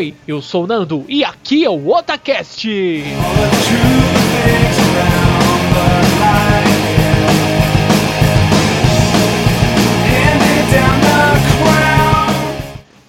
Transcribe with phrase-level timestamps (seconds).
[0.00, 2.66] Oi, eu sou o Nando e aqui é o Otacast!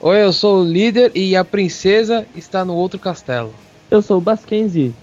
[0.01, 3.53] Oi, eu sou o líder e a princesa está no outro castelo.
[3.89, 4.93] Eu sou o Baskenzi.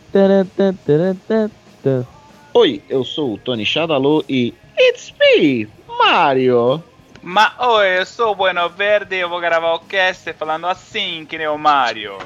[2.52, 6.82] Oi, eu sou o Tony Shadaloo e It's me, Mario.
[7.30, 11.26] Ma oi, eu sou o Bueno Verde e eu vou gravar o cast falando assim
[11.28, 12.16] que nem o Mario.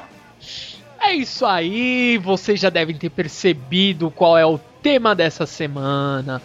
[0.97, 6.41] É isso aí, vocês já devem ter percebido qual é o tema dessa semana.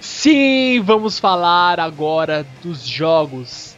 [0.00, 3.76] Sim, vamos falar agora dos jogos.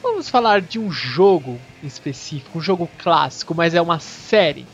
[0.00, 4.64] Vamos falar de um jogo específico, um jogo clássico, mas é uma série.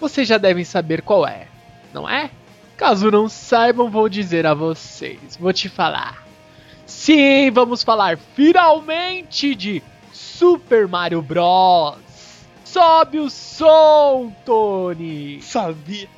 [0.00, 1.46] Vocês já devem saber qual é,
[1.94, 2.32] não é?
[2.76, 5.36] Caso não saibam, vou dizer a vocês.
[5.38, 6.25] Vou te falar.
[6.86, 11.98] Sim, vamos falar finalmente de Super Mario Bros.
[12.64, 15.40] Sobe o som, Tony!
[15.42, 16.15] Sabia.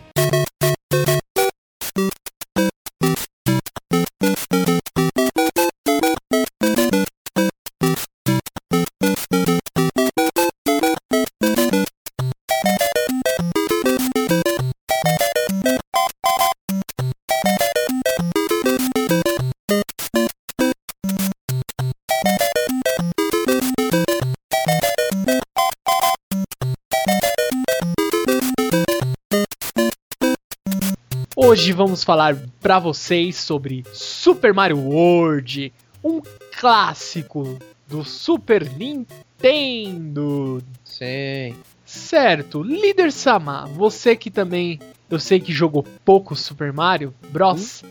[31.48, 35.72] Hoje vamos falar para vocês sobre Super Mario World,
[36.05, 36.20] um
[36.58, 40.62] clássico do Super Nintendo.
[40.84, 41.55] Sim.
[41.86, 44.78] Certo, líder Sama, você que também
[45.11, 47.83] eu sei que jogou pouco Super Mario Bros.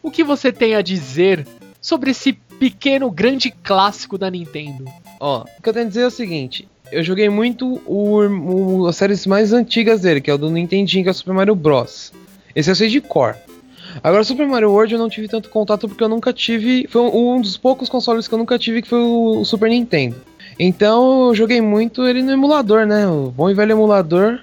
[0.00, 1.44] O que você tem a dizer
[1.80, 4.84] sobre esse pequeno grande clássico da Nintendo?
[5.18, 8.20] Ó, o que eu tenho a dizer é o seguinte: eu joguei muito o,
[8.82, 11.34] o- as séries mais antigas dele, que é o do Nintendinho, que é o Super
[11.34, 12.12] Mario Bros.
[12.56, 13.36] Esse eu sei de cor.
[14.02, 16.86] Agora, Super Mario World eu não tive tanto contato porque eu nunca tive.
[16.88, 20.16] Foi um, dos poucos consoles que eu nunca tive, que foi o, Super Nintendo.
[20.58, 23.06] Então eu joguei muito ele no emulador, né?
[23.06, 24.40] O bom e velho emulador.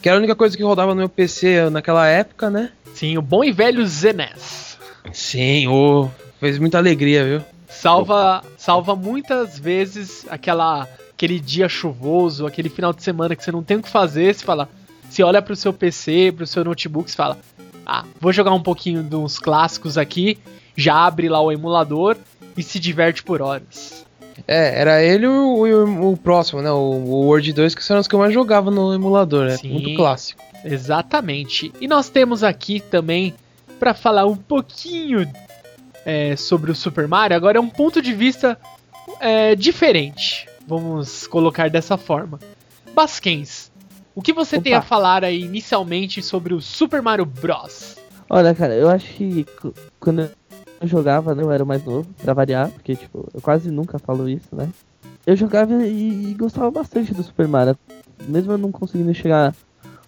[0.00, 2.70] Que era a única coisa que rodava no meu PC naquela época, né?
[2.94, 4.78] Sim, o bom e velho Zenes.
[5.12, 6.08] Sim, ô.
[6.38, 7.42] fez muita alegria, viu?
[7.68, 13.62] Salva, salva muitas vezes aquela aquele dia chuvoso, aquele final de semana que você não
[13.62, 14.68] tem o que fazer, você fala,
[15.08, 17.38] você olha pro seu PC, pro seu notebook, você fala:
[17.86, 20.38] "Ah, vou jogar um pouquinho dos clássicos aqui",
[20.76, 22.16] já abre lá o emulador
[22.56, 24.04] e se diverte por horas.
[24.46, 26.70] É, era ele e o, o- o próximo, né?
[26.70, 29.56] O, o World 2, que são os que eu mais jogava no emulador, né?
[29.56, 29.70] Sim.
[29.72, 30.42] Muito clássico.
[30.62, 31.72] Exatamente.
[31.80, 33.34] E nós temos aqui também
[33.78, 35.26] para falar um pouquinho
[36.04, 37.36] é, sobre o Super Mario.
[37.36, 38.58] Agora é um ponto de vista
[39.20, 40.46] é, diferente.
[40.66, 42.38] Vamos colocar dessa forma.
[42.94, 43.70] Basquens,
[44.16, 44.86] o que você tem a Opa.
[44.86, 47.96] falar aí inicialmente sobre o Super Mario Bros?
[48.30, 49.46] Olha, cara, eu acho que
[50.00, 50.20] quando
[50.80, 54.26] eu jogava, né, eu era mais novo, pra variar, porque, tipo, eu quase nunca falo
[54.26, 54.70] isso, né?
[55.26, 57.76] Eu jogava e, e gostava bastante do Super Mario.
[58.26, 59.54] Mesmo eu não conseguindo chegar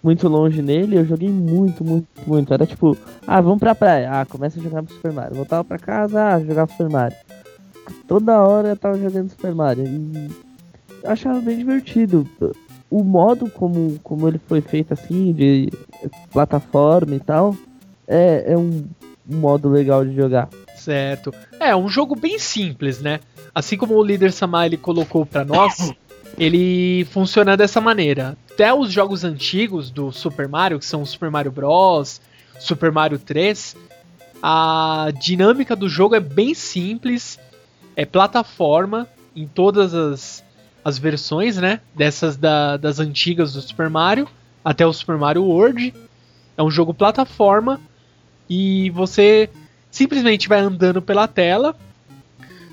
[0.01, 2.53] muito longe nele, eu joguei muito, muito, muito.
[2.53, 2.97] Era tipo,
[3.27, 4.09] ah, vamos pra praia.
[4.11, 5.35] Ah, começa a jogar Super Mario.
[5.35, 7.17] Voltava pra casa, ah, jogar Super Mario.
[8.07, 9.85] Toda hora eu tava jogando Super Mario.
[9.85, 10.31] E
[11.03, 12.27] eu achava bem divertido.
[12.89, 15.69] O modo como, como ele foi feito assim, de
[16.31, 17.55] plataforma e tal,
[18.07, 18.87] é, é um
[19.25, 20.49] modo legal de jogar.
[20.75, 21.33] Certo.
[21.59, 23.19] É, um jogo bem simples, né?
[23.53, 25.93] Assim como o líder Samar ele colocou pra nós,
[26.37, 28.35] ele funciona dessa maneira.
[28.51, 32.21] Até os jogos antigos do Super Mario, que são o Super Mario Bros,
[32.59, 33.75] Super Mario 3,
[34.41, 37.39] a dinâmica do jogo é bem simples,
[37.95, 40.43] é plataforma em todas as,
[40.83, 41.79] as versões, né?
[41.95, 44.27] Dessas da- das antigas do Super Mario
[44.63, 45.93] até o Super Mario World.
[46.57, 47.79] É um jogo plataforma
[48.49, 49.49] e você
[49.91, 51.75] simplesmente vai andando pela tela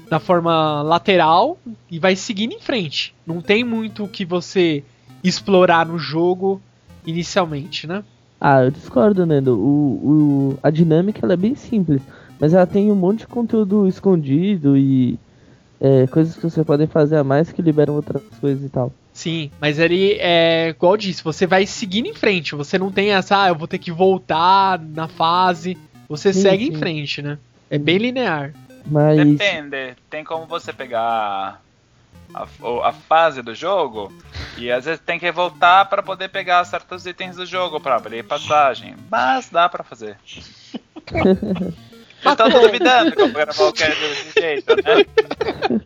[0.08, 1.58] da forma lateral
[1.90, 3.14] e vai seguindo em frente.
[3.26, 4.84] Não tem muito o que você
[5.22, 6.60] explorar no jogo
[7.04, 8.04] inicialmente, né?
[8.40, 9.58] Ah, eu discordo, Nando.
[9.58, 12.02] O, o, a dinâmica é bem simples,
[12.38, 15.18] mas ela tem um monte de conteúdo escondido e
[15.80, 18.92] é, coisas que você pode fazer a mais que liberam outras coisas e tal.
[19.12, 23.12] Sim, mas ele é igual eu disse, você vai seguindo em frente, você não tem
[23.12, 25.76] essa, ah, eu vou ter que voltar na fase,
[26.08, 26.78] você Sim, segue em sim.
[26.78, 27.38] frente, né?
[27.70, 28.52] É bem linear.
[28.84, 31.62] Mas Depende, tem como você pegar
[32.34, 32.46] a,
[32.84, 34.12] a fase do jogo
[34.58, 38.22] e às vezes tem que voltar para poder pegar certos itens do jogo para abrir
[38.22, 38.94] passagem.
[39.10, 40.18] Mas dá para fazer.
[42.22, 45.06] Vocês estão duvidando que eu vou gravar o cast desse jeito, né?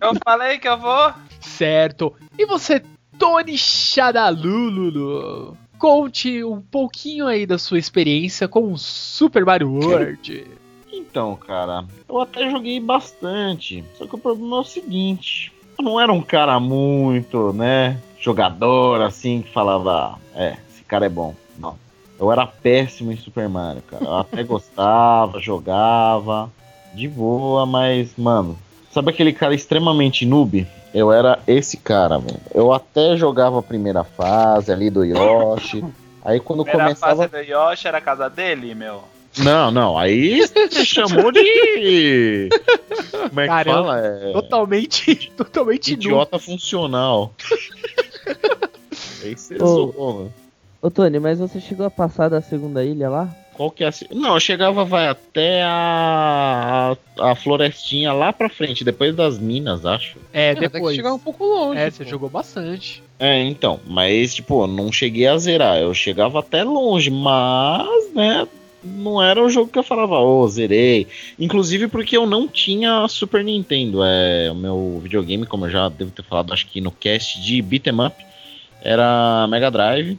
[0.01, 1.13] Eu falei que eu vou.
[1.41, 2.15] Certo.
[2.39, 2.83] E você
[3.21, 5.55] Tony Shadalulu.
[5.79, 10.47] Conte um pouquinho aí da sua experiência com o Super Mario World.
[10.91, 13.85] Então, cara, eu até joguei bastante.
[13.99, 19.03] Só que o problema é o seguinte: eu não era um cara muito, né, jogador
[19.03, 21.35] assim que falava, é, esse cara é bom.
[21.59, 21.79] Não.
[22.21, 24.05] Eu era péssimo em Super Mario, cara.
[24.05, 26.51] Eu até gostava, jogava
[26.93, 28.59] de boa, mas, mano,
[28.93, 30.67] sabe aquele cara extremamente noob?
[30.93, 32.41] Eu era esse cara, velho.
[32.53, 35.85] Eu até jogava a primeira fase ali do Yoshi.
[36.23, 37.29] Aí quando Primeira começava.
[37.29, 39.03] fase do Yoshi era a casa dele, meu.
[39.39, 42.49] Não, não, aí você chamou de.
[43.29, 44.01] Como é que Caramba, fala?
[44.01, 44.33] É...
[44.33, 45.93] Totalmente, totalmente.
[45.93, 47.33] Idiota funcional.
[49.23, 49.67] Aí você Ô.
[49.67, 50.35] zoou, mano.
[50.83, 53.29] Ô Tony, mas você chegou a passar da segunda ilha lá?
[53.53, 53.93] Qual que é a.
[53.93, 59.39] se- Não, eu chegava, vai até a, a, a florestinha lá pra frente, depois das
[59.39, 60.17] minas, acho.
[60.33, 60.97] É, que depois.
[60.97, 61.79] chegar um pouco longe.
[61.79, 61.97] É, pô.
[61.97, 63.03] você jogou bastante.
[63.19, 65.77] É, então, mas, tipo, eu não cheguei a zerar.
[65.77, 68.49] Eu chegava até longe, mas, né,
[68.83, 71.07] não era o jogo que eu falava, ô, zerei.
[71.39, 74.01] Inclusive porque eu não tinha Super Nintendo.
[74.03, 77.61] É, o meu videogame, como eu já devo ter falado, acho que no cast de
[77.61, 78.17] Beat'em Up,
[78.81, 80.19] era Mega Drive.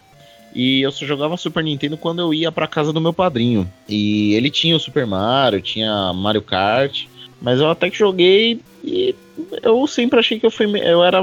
[0.53, 3.69] E eu só jogava Super Nintendo quando eu ia pra casa do meu padrinho.
[3.88, 7.06] E ele tinha o Super Mario, tinha Mario Kart.
[7.42, 9.15] Mas eu até que joguei e
[9.63, 11.21] eu sempre achei que eu, fui, eu era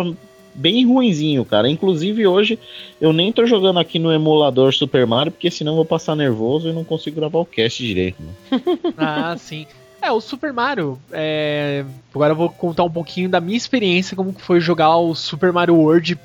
[0.55, 1.71] bem ruinzinho, cara.
[1.71, 2.59] Inclusive hoje
[3.01, 6.69] eu nem tô jogando aqui no emulador Super Mario, porque senão eu vou passar nervoso
[6.69, 8.23] e não consigo gravar o cast direito.
[8.23, 8.33] Né?
[8.97, 9.67] Ah, sim.
[10.01, 10.99] É, o Super Mario.
[11.13, 11.85] é,
[12.15, 15.77] Agora eu vou contar um pouquinho da minha experiência, como foi jogar o Super Mario
[15.77, 16.19] World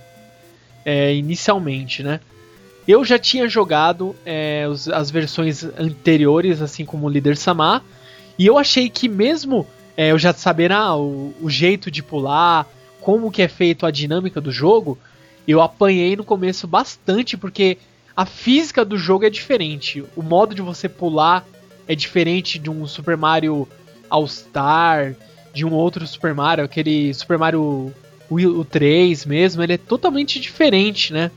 [0.85, 2.19] é, inicialmente, né?
[2.87, 7.81] Eu já tinha jogado é, os- as versões anteriores, assim como o Líder Samar,
[8.37, 9.65] e eu achei que mesmo
[9.95, 12.67] é, eu já sabendo ah, o, o jeito de pular,
[12.99, 14.97] como que é feito a dinâmica do jogo,
[15.47, 17.77] eu apanhei no começo bastante, porque
[18.15, 20.03] a física do jogo é diferente.
[20.15, 21.45] O modo de você pular
[21.87, 23.67] é diferente de um Super Mario
[24.09, 25.15] All Star,
[25.53, 27.93] de um outro Super Mario, aquele Super Mario
[28.29, 31.29] o 3 mesmo, ele é totalmente diferente, né,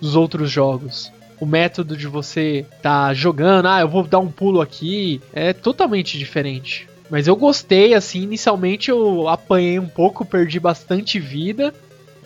[0.00, 1.12] dos outros jogos.
[1.40, 6.18] O método de você tá jogando, ah, eu vou dar um pulo aqui, é totalmente
[6.18, 6.88] diferente.
[7.10, 11.72] Mas eu gostei, assim, inicialmente eu apanhei um pouco, perdi bastante vida,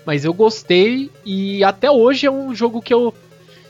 [0.04, 3.14] mas eu gostei e até hoje é um jogo que eu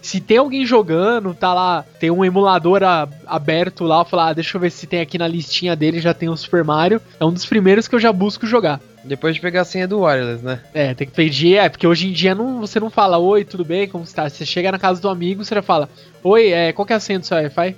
[0.02, 4.32] se tem alguém jogando, tá lá, tem um emulador a- aberto lá, eu falo, ah,
[4.32, 7.00] deixa eu ver se tem aqui na listinha dele, já tem o Super Mario.
[7.19, 8.81] É um dos primeiros que eu já busco jogar.
[9.04, 10.60] Depois de pegar a senha do wireless, né?
[10.75, 13.64] É, tem que pedir, é, porque hoje em dia não, você não fala, oi, tudo
[13.64, 14.28] bem, como está?
[14.28, 15.88] Você chega na casa do amigo, você já fala,
[16.22, 17.76] oi, é, qual que é a senha do seu Wi-Fi?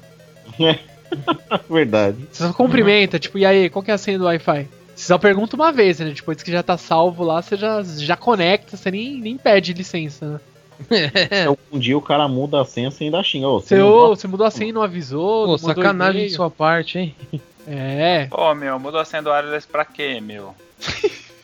[1.69, 2.17] Verdade.
[2.31, 4.69] Você só cumprimenta, tipo, e aí, qual que é a senha do Wi-Fi?
[4.95, 6.13] Você só pergunta uma vez, né?
[6.15, 10.27] Depois que já tá salvo lá, você já, já conecta, você nem, nem pede licença,
[10.35, 10.41] né?
[10.91, 13.49] Então, um dia o cara muda a senha sem dar xinga.
[13.49, 16.99] Ô, Você, ô, você mudou a senha e não avisou, Pô, sacanagem de sua parte,
[16.99, 17.15] hein?
[17.67, 18.27] É.
[18.27, 20.55] Pô, meu, mudou a senha do wireless pra quê, meu?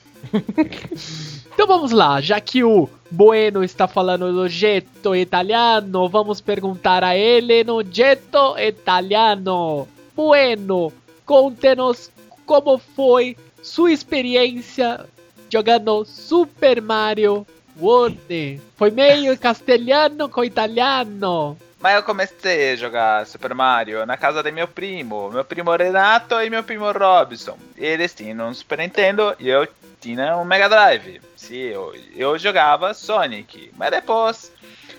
[1.52, 7.16] Então vamos lá, já que o Bueno está falando do jeito italiano, vamos perguntar a
[7.16, 9.88] ele no jeito italiano.
[10.14, 10.92] Bueno,
[11.24, 12.10] conte-nos
[12.46, 15.06] como foi sua experiência
[15.50, 17.46] jogando Super Mario
[17.80, 18.60] World.
[18.76, 21.56] Foi meio castelhano com italiano.
[21.80, 26.34] Mas eu comecei a jogar Super Mario na casa de meu primo, meu primo Renato
[26.42, 27.56] e meu primo Robson.
[27.76, 29.66] Eles tinham um Super Nintendo e eu
[29.98, 31.22] tinha um Mega Drive.
[31.36, 34.52] Sim, eu, eu jogava Sonic, mas depois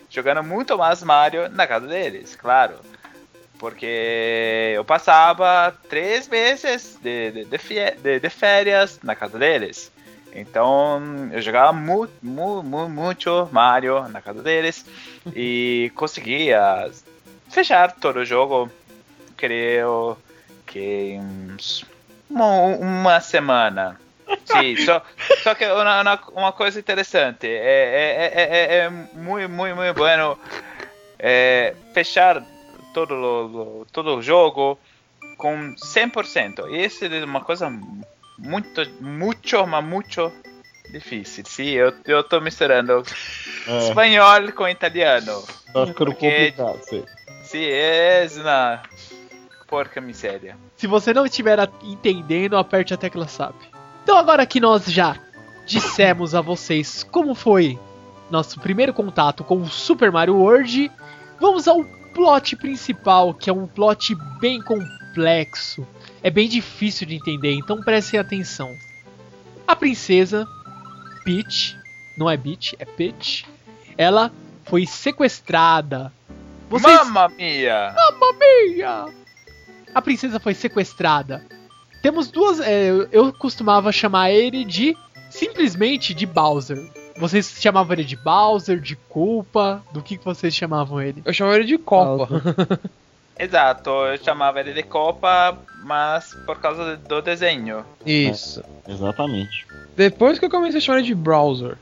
[0.10, 2.74] jogando muito mais Mario na casa deles, claro.
[3.60, 7.46] Porque eu passava três meses de, de,
[8.02, 9.92] de- de férias na casa deles.
[10.34, 14.86] Então eu jogava mu, mu, mu, muito Mario na casa deles
[15.36, 16.90] e conseguia
[17.50, 18.72] fechar todo o jogo,
[19.36, 20.18] creio
[20.66, 21.84] que uns,
[22.30, 22.46] uma,
[22.78, 24.00] uma semana.
[24.46, 25.02] Sim, só,
[25.44, 29.94] só que uma, uma- uma coisa interessante, é, é, é, é, é muito, muito, muito
[29.94, 30.38] bueno
[31.20, 32.42] é, fechar
[32.94, 34.80] todo o, todo o jogo
[35.38, 36.68] com 100%.
[36.70, 37.70] Isso é uma coisa
[38.44, 40.32] muito, muito, mas muito
[40.90, 41.44] difícil.
[41.48, 43.04] Sim, eu, eu tô misturando
[43.68, 45.42] É, espanhol com italiano.
[45.74, 46.84] tá ficando porque- complicado.
[46.84, 47.06] Sei.
[47.44, 48.82] Sim, é uma
[49.68, 50.58] porca miséria.
[50.76, 53.56] Se você não estiver entendendo, aperte a tecla SAP.
[54.04, 55.16] Então agora que nós já
[55.66, 57.80] dissemos a vocês como foi
[58.30, 60.92] nosso primeiro contato com o Super Mario World,
[61.40, 61.84] vamos ao
[62.14, 65.86] plot principal, que é um plot bem complexo.
[66.24, 68.76] É bem difícil de entender, então prestem atenção.
[69.68, 70.48] A princesa
[71.24, 71.78] Peach
[72.18, 73.46] não é Peach, é Peach.
[73.98, 74.32] Ela
[74.66, 76.12] foi sequestrada.
[76.70, 76.94] Vocês...
[77.06, 77.94] Mamma mia!
[77.96, 79.06] Mamma mia!
[79.94, 81.44] A princesa foi sequestrada.
[82.02, 82.60] Temos duas.
[82.60, 84.96] é, eu- costumava chamar ele de.
[85.30, 86.78] simplesmente de Bowser.
[87.18, 89.84] Vocês chamavam ele de Bowser, de culpa?
[89.92, 91.22] Do que, que vocês chamavam ele?
[91.26, 92.42] Eu chamo ele de Copa.
[93.42, 97.84] Exato, eu chamava ele de Copa, mas por causa do desenho.
[98.06, 98.64] Isso.
[98.88, 99.66] Exatamente.
[99.98, 101.76] Depois que eu comecei a chamar ele de Browser.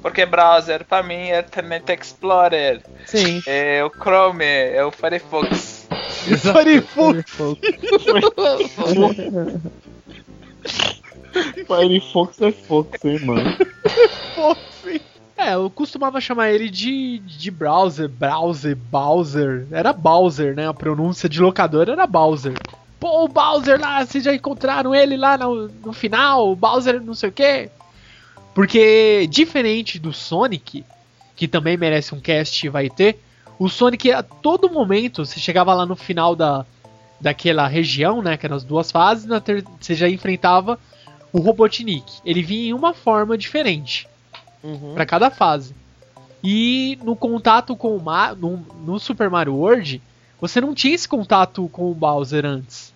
[0.00, 3.42] Porque browser, pra mim, é Internet Explorer, Sim.
[3.48, 5.88] é o Chrome, é o Firefox.
[6.22, 7.24] Firefox.
[11.66, 13.56] Firefox é Fox, hein, mano.
[15.36, 19.66] É, eu costumava chamar ele de, de browser, browser, Bowser.
[19.70, 20.66] Era Bowser, né?
[20.66, 22.54] A pronúncia de locador era Bowser.
[22.98, 26.50] Pô, o Bowser lá, vocês já encontraram ele lá no, no final?
[26.50, 27.70] O Bowser não sei o quê.
[28.54, 30.82] Porque, diferente do Sonic,
[31.36, 33.22] que também merece um cast e vai ter,
[33.58, 36.64] o Sonic a todo momento, você chegava lá no final da,
[37.20, 38.38] daquela região, né?
[38.38, 40.78] Que eram as duas fases, na ter, você já enfrentava
[41.30, 42.20] o Robotnik.
[42.24, 44.08] Ele vinha em uma forma diferente
[44.66, 44.94] Uhum.
[44.94, 45.74] para cada fase.
[46.42, 50.02] E no contato com o Ma no, no Super Mario World,
[50.40, 52.94] você não tinha esse contato com o Bowser antes.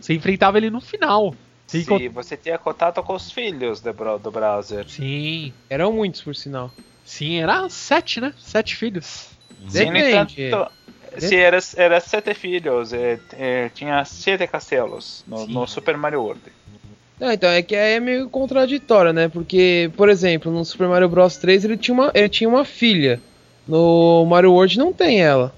[0.00, 1.34] Você enfrentava ele no final.
[1.66, 4.88] Você Sim, encont- você tinha contato com os filhos do, do browser.
[4.88, 6.70] Sim, Eram muitos, por sinal.
[7.04, 8.34] sim, era sete, né?
[8.38, 9.28] Sete filhos.
[9.68, 10.42] Sim, Depende.
[10.46, 10.70] entanto,
[11.18, 15.52] se era, era sete filhos, é, é, tinha sete castelos no, Sim.
[15.54, 16.40] no Super Mario World.
[17.20, 19.28] Não, então, é que aí é meio contraditório, né?
[19.28, 23.20] Porque, por exemplo, no Super Mario Bros 3 ele tinha uma, ele tinha uma filha.
[23.68, 25.52] No Mario World não tem ela.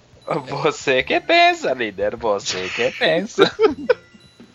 [0.49, 3.51] Você que pensa, líder, você que pensa.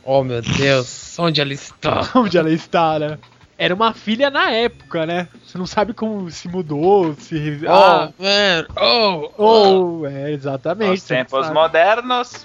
[0.10, 2.00] Oh meu Deus, onde ela está?
[2.16, 3.20] Onde ela está, né?
[3.58, 5.28] Era uma filha na época, né?
[5.46, 7.60] Você não sabe como se mudou, se.
[7.68, 10.00] Ah, Oh, man, oh, oh.
[10.04, 11.02] oh, é, exatamente.
[11.02, 12.42] Não tempos modernos,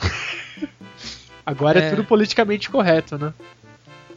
[1.46, 1.90] Agora é É.
[1.90, 3.32] tudo politicamente correto, né?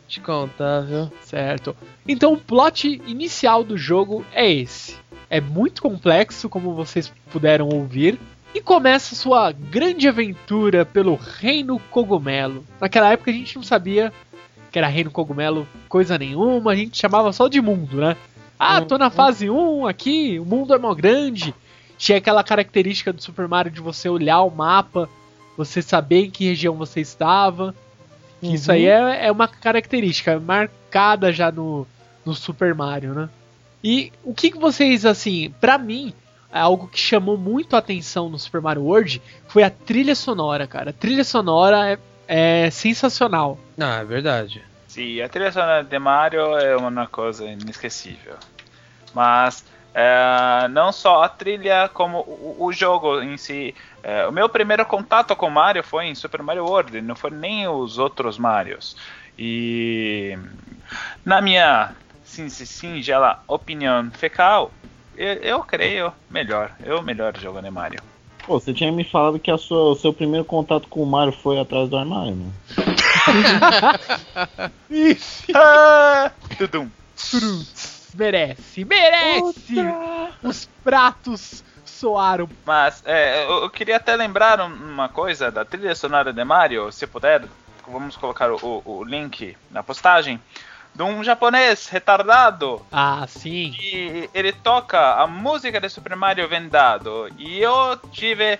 [0.07, 1.11] Te contar, viu?
[1.21, 1.75] Certo.
[2.07, 4.95] Então o plot inicial do jogo é esse.
[5.29, 8.19] É muito complexo, como vocês puderam ouvir,
[8.53, 12.63] e começa sua grande aventura pelo Reino Cogumelo.
[12.79, 14.13] Naquela época a gente não sabia
[14.71, 18.15] que era Reino Cogumelo coisa nenhuma, a gente chamava só de mundo, né?
[18.57, 21.53] Ah, tô na fase 1 aqui, o mundo é mó grande.
[21.97, 25.09] Tinha aquela característica do Super Mario de você olhar o mapa,
[25.57, 27.75] você saber em que região você estava.
[28.39, 31.87] Que Isso aí é, é uma característica marcada já no,
[32.25, 33.29] no Super Mario, né?
[33.83, 36.13] E o que, que vocês, assim, pra mim,
[36.51, 40.65] é algo que chamou muito a atenção no Super Mario World foi a trilha sonora,
[40.65, 40.89] cara.
[40.89, 41.91] A trilha sonora
[42.27, 43.59] é, é sensacional.
[43.79, 44.63] Ah, é verdade.
[44.87, 48.35] sim, a trilha sonora de Mario é uma coisa inesquecível.
[49.13, 49.63] Mas
[49.95, 53.73] é, não só a trilha, como o, o jogo em si.
[54.03, 57.65] É, o meu primeiro contato com Mario foi em Super Mario World, não foi nem
[57.67, 58.95] os outros Marios.
[59.39, 60.37] E
[61.23, 64.69] na minha sin- singela opinião fecal,
[65.15, 66.71] eu, eu creio melhor.
[66.99, 68.01] O melhor jogo de Mario.
[68.45, 71.33] Pô, você tinha me falado que a sua, o seu primeiro contato com o Mario
[71.33, 72.51] foi atrás do armário, né?
[74.89, 75.45] Isso!
[75.55, 76.89] Ah, tudum.
[78.15, 79.75] Merece, merece!
[80.41, 82.49] Os pratos soaram.
[82.65, 86.91] Mas é, eu, eu queria até lembrar um- uma coisa da trilha sonora de Mario,
[86.91, 87.43] se puder,
[87.87, 88.55] vamos colocar o,
[88.85, 90.39] o- o link na postagem,
[90.93, 93.75] de um japonês retardado Ah, sim.
[93.79, 97.29] e ele toca a música de Super Mario vendado.
[97.37, 98.57] E eu tive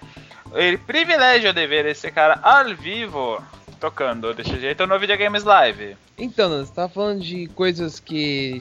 [0.48, 3.42] o privilégio de ver esse cara ao vivo
[3.86, 5.96] tocando desse jeito no Videogames Live.
[6.18, 8.60] Então, você tava falando de coisas que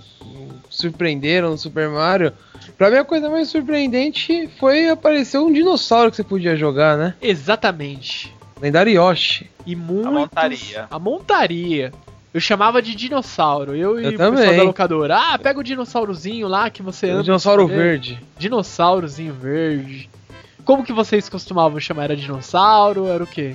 [0.68, 2.30] surpreenderam no Super Mario.
[2.76, 7.14] Pra mim, a coisa mais surpreendente foi aparecer um dinossauro que você podia jogar, né?
[7.22, 8.34] Exatamente.
[8.60, 9.48] Lendário Yoshi.
[9.64, 10.12] E muitos...
[10.12, 10.86] montaria.
[10.90, 11.90] A montaria.
[12.34, 13.74] Eu chamava de dinossauro.
[13.74, 14.56] Eu e Eu o pessoal também.
[14.58, 15.16] da locadora.
[15.16, 17.20] Ah, pega o dinossaurozinho lá que você ama.
[17.20, 18.22] O dinossauro verde.
[18.36, 20.10] Dinossaurozinho verde.
[20.66, 22.04] Como que vocês costumavam chamar?
[22.04, 23.06] Era dinossauro?
[23.06, 23.54] Era o quê?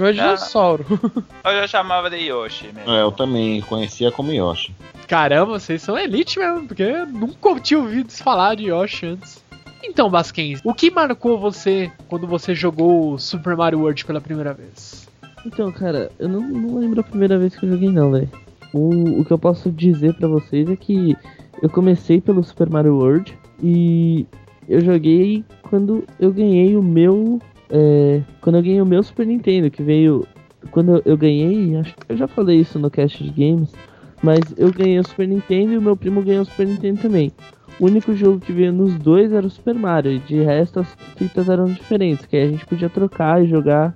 [0.00, 0.24] Eu chamava de Ah.
[0.34, 0.86] dinossauro.
[1.44, 2.90] Eu já chamava de Yoshi mesmo.
[2.90, 4.72] É, eu também conhecia como Yoshi.
[5.08, 9.42] Caramba, vocês são elite mesmo, porque eu nunca tinha ouvido falar de Yoshi antes.
[9.84, 15.08] Então, Basquens, o que marcou você quando você jogou Super Mario World pela primeira vez?
[15.44, 18.30] Então, cara, eu não, não lembro a primeira vez que eu joguei não, velho.
[18.72, 21.16] O, o que eu posso dizer pra vocês é que
[21.60, 24.24] eu comecei pelo Super Mario World e
[24.68, 27.40] eu joguei quando eu ganhei o meu.
[27.72, 30.26] É, quando eu ganhei o meu Super Nintendo, que veio.
[30.70, 33.74] Quando eu ganhei, acho que eu já falei isso no cast de games,
[34.22, 37.32] Mas eu ganhei o Super Nintendo e o meu primo ganhou o Super Nintendo também.
[37.80, 40.96] O único jogo que veio nos dois era o Super Mario, e de resto as
[41.16, 43.92] fitas eram diferentes, que a gente podia trocar e jogar.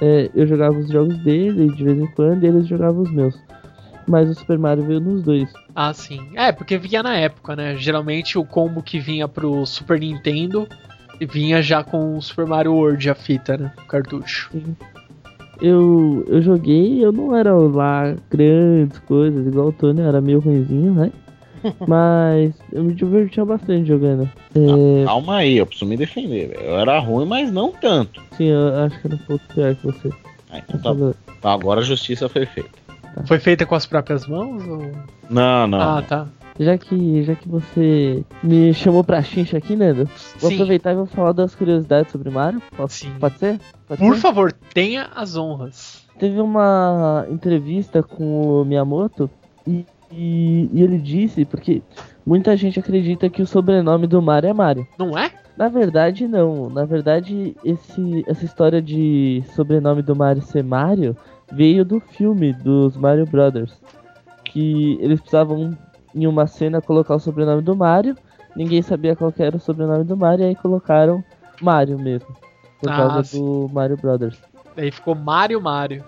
[0.00, 3.38] é, eu jogava os jogos dele de vez em quando e eles jogavam os meus.
[4.08, 5.52] Mas o Super Mario veio nos dois.
[5.74, 6.20] Ah, sim.
[6.34, 7.76] É, porque vinha na época, né?
[7.76, 10.66] Geralmente o combo que vinha pro Super Nintendo
[11.20, 13.72] vinha já com o Super Mario World, a fita, né?
[13.84, 14.50] O cartucho.
[15.60, 20.92] Eu, eu joguei, eu não era lá grandes coisas, igual o Tony, era meio ruimzinho,
[20.92, 21.12] né?
[21.88, 24.30] Mas eu me divertia bastante jogando.
[24.54, 26.48] É, Calma aí, eu preciso me defender.
[26.48, 26.60] velho.
[26.60, 28.22] Eu era ruim, mas não tanto.
[28.36, 30.10] sim, eu acho que era um pouco pior que você.
[30.50, 31.14] Ah, então tá bom.
[31.40, 32.70] Tá, agora a justiça foi feita.
[33.26, 34.66] Foi feita com as próprias mãos?
[34.66, 34.92] Ou...
[35.30, 35.80] Não, não.
[35.80, 36.26] Ah, tá.
[36.58, 40.08] Já que, já que você me chamou pra chincha aqui, Nando,
[40.38, 40.56] vou Sim.
[40.56, 42.62] aproveitar e vou falar das curiosidades sobre Mario.
[42.76, 43.12] Posso- Sim.
[43.20, 43.60] Pode ser?
[43.86, 44.20] Pode Por ser?
[44.22, 46.06] favor, tenha as honras.
[46.18, 49.28] Teve uma entrevista com o Miyamoto
[49.66, 51.82] e, e- e ele disse, porque
[52.24, 54.86] muita gente acredita que o sobrenome do Mario é Mario.
[54.98, 55.30] Não é?
[55.58, 56.70] Na verdade, não.
[56.70, 61.14] Na verdade, esse, essa história de sobrenome do Mario ser Mario
[61.52, 63.74] veio do filme dos Mario Brothers.
[64.44, 65.76] Que eles precisavam,
[66.16, 68.16] em uma cena, colocar o sobrenome do Mario.
[68.56, 71.22] Ninguém sabia qual que era o sobrenome do Mario, e aí colocaram
[71.60, 72.34] Mario mesmo.
[72.80, 73.38] Por Ah, causa sim.
[73.38, 74.38] do Mario Brothers.
[74.74, 76.02] Daí ficou Mario Mario.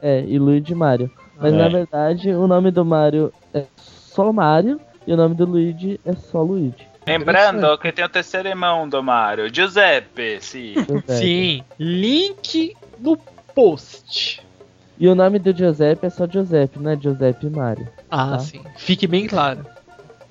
[0.00, 1.10] É, e Luigi Mario.
[1.40, 1.56] Mas É.
[1.56, 6.12] na verdade, o nome do Mario é só Mario e o nome do Luigi é
[6.14, 6.86] só Luigi.
[7.06, 10.74] Lembrando que tem o terceiro irmão do Mario, Giuseppe, sim.
[10.74, 11.12] Giuseppe.
[11.12, 11.62] Sim.
[11.78, 13.16] Link no
[13.54, 14.46] post.
[14.98, 17.88] E o nome do Giuseppe é só Giuseppe, não é Giuseppe Mario.
[18.10, 18.38] Ah, Tá.
[18.40, 18.62] sim.
[18.76, 19.64] Fique bem claro.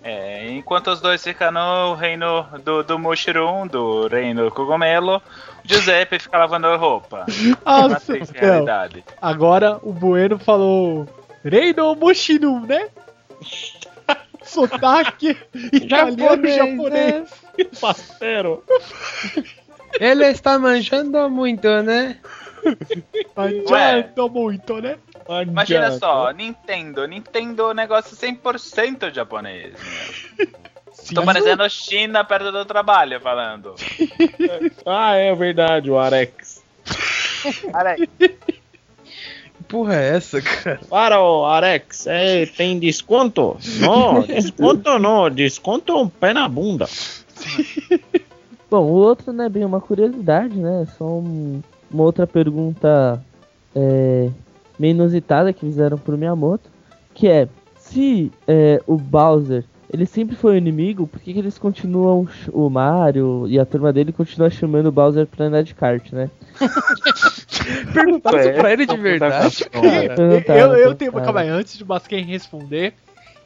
[0.04, 5.22] É, enquanto os dois ficam no reino do, do Mushroom, do reino cogumelo,
[5.66, 7.26] Giuseppe fica lavando roupa.
[7.66, 7.90] Não.
[8.34, 9.04] realidade.
[9.22, 11.08] Agora o Bueno falou
[11.44, 12.88] Reino Moshinu, né?
[14.44, 15.36] Sotaque
[15.74, 17.30] italiano japonês.
[17.82, 18.64] Parceiro.
[20.00, 22.18] Ele está manjando muito, né?
[23.36, 24.98] Mangiando muito, né?
[25.48, 27.06] Imagina só, Nintendo.
[27.08, 29.74] Nintendo é um negócio 100% japonês.
[31.14, 33.76] Tô parecendo China perto do trabalho falando.
[34.86, 36.64] Ah, é verdade, o Arex.
[38.18, 40.80] Que porra é essa, cara?
[40.90, 43.58] Para o Arex, é, tem desconto?
[43.80, 46.88] Não, desconto não, desconto é um pé na bunda.
[48.70, 50.88] Bom, o outro não é bem uma curiosidade, né?
[50.98, 53.24] Só um- uma outra pergunta
[53.76, 54.30] é,
[54.78, 56.70] meio inusitada que fizeram pro Miyamoto,
[57.14, 57.48] que é
[57.78, 62.70] se é, o Bowser ele sempre foi o inimigo, por que, que eles continuam o
[62.70, 66.30] Mario e a turma dele continua chamando o Bowser pra andar de kart, né?
[67.94, 70.60] Perguntaram isso pra ele de verdade, cara.
[70.60, 72.94] Eu, eu tenho calma aí, antes de Basquem responder,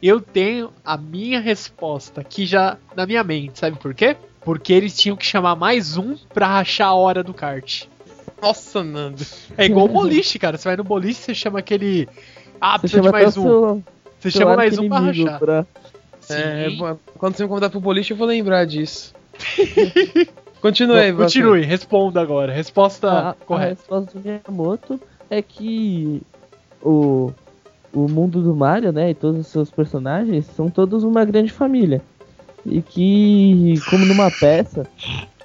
[0.02, 4.18] eu tenho a minha resposta aqui já na minha mente, sabe por quê?
[4.44, 7.86] Porque eles tinham que chamar mais um pra rachar a hora do kart.
[8.42, 9.24] Nossa, Nando.
[9.58, 10.58] É igual o boliche, cara.
[10.58, 12.08] Você vai no boliche, você chama aquele.
[12.60, 13.44] Ah, Você precisa chama de mais um.
[13.44, 13.84] seu,
[14.20, 15.40] Você seu chama mais um pra rachar.
[15.40, 15.66] pra-
[16.30, 16.68] É,
[17.18, 19.14] quando você me convidar pro boliche, eu vou lembrar disso.
[20.62, 22.54] Continue aí, Bom, Continue, responda agora.
[22.54, 23.70] Resposta A, a correta.
[23.82, 25.00] resposta do Miyamoto
[25.30, 26.22] é que
[26.84, 27.32] o,
[27.92, 32.02] o mundo do Mario, né, e todos os seus personagens são todos uma grande família.
[32.64, 34.86] E que, como numa peça,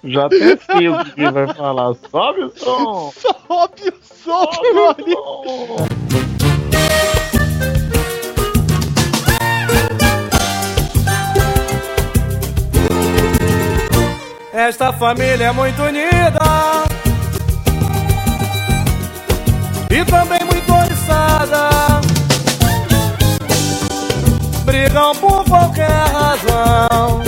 [0.04, 1.94] Já até sei o que vai falar.
[2.10, 3.12] Sobe o som!
[3.12, 5.86] Sobe o som, Sobe o som!
[14.52, 16.40] Esta família é muito unida
[19.90, 21.68] e também muito oriçada.
[24.64, 27.22] Brigam por qualquer razão,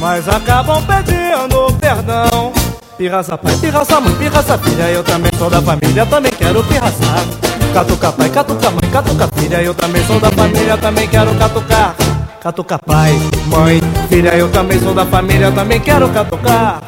[0.00, 2.52] mas acabam pedindo perdão.
[2.96, 7.24] Pirraça pai, pirraça mãe, pirraça filha, eu também sou da família, também quero pirraçar.
[7.72, 11.94] Catuca pai, catuca mãe, catuca filha, eu também sou da família, também quero catucar.
[12.40, 13.12] Catuca pai,
[13.46, 16.80] mãe, filha, eu também sou da família, também quero catucar.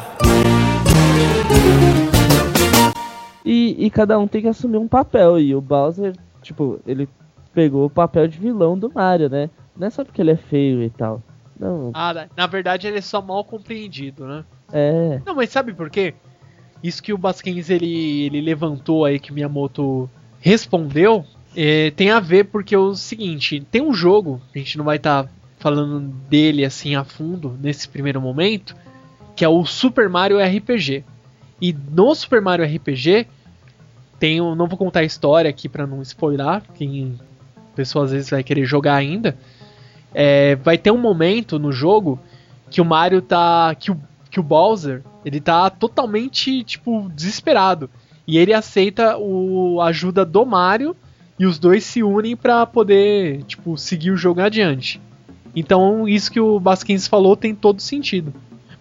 [3.45, 5.39] e, e cada um tem que assumir um papel.
[5.39, 7.07] E o Bowser, tipo, ele
[7.53, 9.49] pegou o papel de vilão do Mario, né?
[9.77, 11.21] Não é só porque ele é feio e tal.
[11.61, 14.43] Não, Ah, na- verdade ele é só mal compreendido, né?
[14.73, 15.21] é.
[15.25, 16.13] Não, mas sabe por quê?
[16.83, 21.23] Isso que o Basquens ele, ele levantou aí que Miyamoto respondeu
[21.55, 24.95] é, tem a ver porque é o seguinte, tem um jogo, a gente não vai
[24.97, 28.75] estar falando dele assim a fundo nesse primeiro momento,
[29.35, 31.03] que é o Super Mario RPG.
[31.61, 33.27] E no Super Mario RPG
[34.17, 37.19] tem um, não vou contar a história aqui pra não spoiler, quem
[37.57, 39.37] a pessoa às vezes vai querer jogar ainda,
[40.13, 42.19] é, vai ter um momento no jogo
[42.69, 43.75] que o Mario tá.
[43.79, 47.89] que o, que o Bowser ele tá totalmente, tipo, desesperado.
[48.27, 50.95] E ele aceita o, a ajuda do Mario
[51.37, 55.01] e os dois se unem pra poder, tipo, seguir o jogo adiante.
[55.55, 58.33] Então, isso que o Basquins falou tem todo sentido.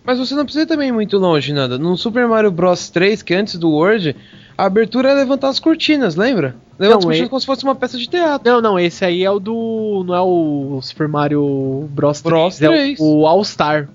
[0.05, 1.79] Mas você não precisa ir também muito longe, nada.
[1.79, 4.17] No Super Mario Bros 3, que é antes do World,
[4.61, 6.55] a abertura é levantar as cortinas, lembra?
[6.79, 8.53] Levantar Não, as cortinas é- como se fosse uma peça de teatro.
[8.53, 10.05] Não, não, esse aí é o do.
[10.07, 12.21] Não é o Super Mario Bros.
[12.21, 13.01] Bros 3, é 3.
[13.01, 13.89] o, o All Star.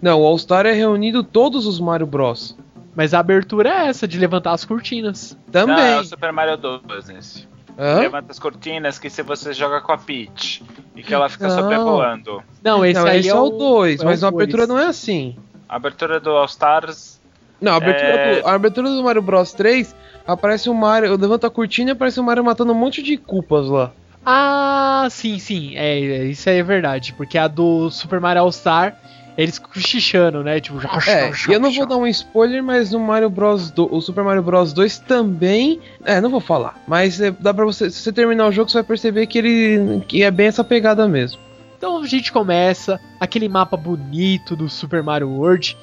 [0.00, 2.56] Não, o All Star é reunido todos os Mario Bros.
[2.94, 5.36] Mas a abertura é essa, de levantar as cortinas.
[5.50, 5.76] Também.
[5.76, 7.48] Não, é o Super Mario 2 nesse.
[7.78, 8.00] Hã?
[8.00, 10.62] Levanta as cortinas que se você joga com a Peach
[10.94, 11.56] e que ela fica Não.
[11.56, 12.42] sobrevoando.
[12.62, 14.78] Não, esse não, aí esse é, é o 2, é mas o a abertura não
[14.78, 15.36] é assim.
[15.68, 17.19] A abertura do All Stars.
[17.60, 18.40] Não, a abertura, É.
[18.40, 19.94] do, a abertura do Mario Bros 3
[20.26, 23.66] aparece o Mario, levanta a cortina e aparece o Mario matando um monte de culpas
[23.66, 23.92] lá.
[24.24, 25.76] Ah, sim, sim.
[25.76, 27.12] É, é, isso aí é verdade.
[27.14, 28.96] Porque a do Super Mario All Star,
[29.36, 30.60] eles cochichando, né?
[30.60, 33.70] Tipo, É, e eu não vou dar um spoiler, mas no Mario Bros.
[33.70, 35.80] Do, o Super Mario Bros 2 também.
[36.04, 36.82] É, não vou falar.
[36.86, 37.90] Mas é, dá pra você.
[37.90, 40.02] Se você terminar o jogo, você vai perceber que ele.
[40.06, 41.40] que é bem essa pegada mesmo.
[41.78, 45.78] Então a gente começa, aquele mapa bonito do Super Mario World.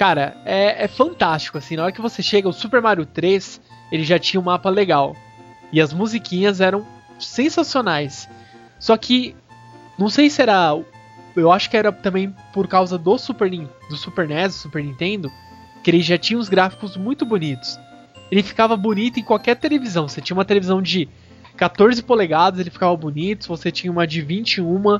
[0.00, 1.76] Cara, é, é fantástico, assim.
[1.76, 3.60] Na hora que você chega, o Super Mario 3,
[3.92, 5.14] ele já tinha um mapa legal.
[5.70, 6.86] E as musiquinhas eram
[7.18, 8.26] sensacionais.
[8.78, 9.36] Só que,
[9.98, 10.74] não sei se era.
[11.36, 15.30] Eu acho que era também por causa do Super, do Super NES, do Super Nintendo,
[15.84, 17.78] que ele já tinha os gráficos muito bonitos.
[18.30, 20.08] Ele ficava bonito em qualquer televisão.
[20.08, 21.10] Você tinha uma televisão de
[21.58, 23.42] 14 polegadas, ele ficava bonito.
[23.42, 24.98] Se você tinha uma de 21,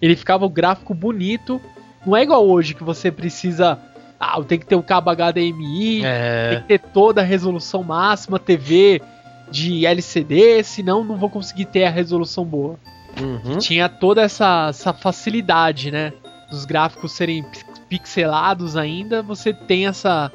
[0.00, 1.60] ele ficava o gráfico bonito.
[2.06, 3.76] Não é igual hoje que você precisa.
[4.18, 6.56] Ah, tem que ter o cabo HDMI, tem É.
[6.62, 9.02] que ter toda a resolução máxima, TV
[9.50, 12.78] de LCD, senão não vou conseguir ter a resolução boa.
[13.20, 13.58] Uhum.
[13.58, 16.12] Tinha toda essa, essa facilidade, né?
[16.50, 20.30] Dos gráficos serem pi- pixelados ainda, você tem essa,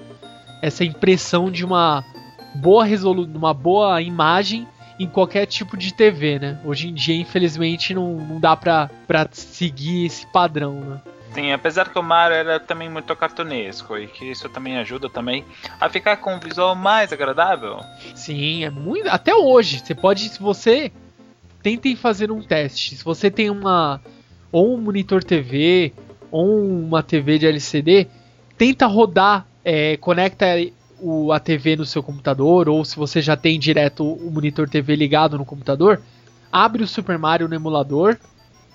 [0.61, 2.03] essa impressão de uma
[2.55, 4.67] boa resolu uma boa imagem
[4.99, 6.59] em qualquer tipo de TV, né?
[6.63, 11.01] Hoje em dia, infelizmente, não, não dá pra, pra seguir esse padrão, né?
[11.33, 15.45] Sim, apesar que o Mario era também muito cartunesco e que isso também ajuda também
[15.79, 17.79] a ficar com um visual mais agradável.
[18.13, 19.07] Sim, é muito.
[19.07, 20.91] Até hoje, você pode, se você
[21.63, 24.01] tentem fazer um teste, se você tem uma
[24.51, 25.93] ou um monitor TV
[26.29, 28.07] ou uma TV de LCD,
[28.57, 30.45] tenta rodar, é, conecta
[30.99, 34.95] o, a TV no seu computador ou se você já tem direto o monitor TV
[34.95, 36.01] ligado no computador,
[36.51, 38.17] abre o Super Mario no emulador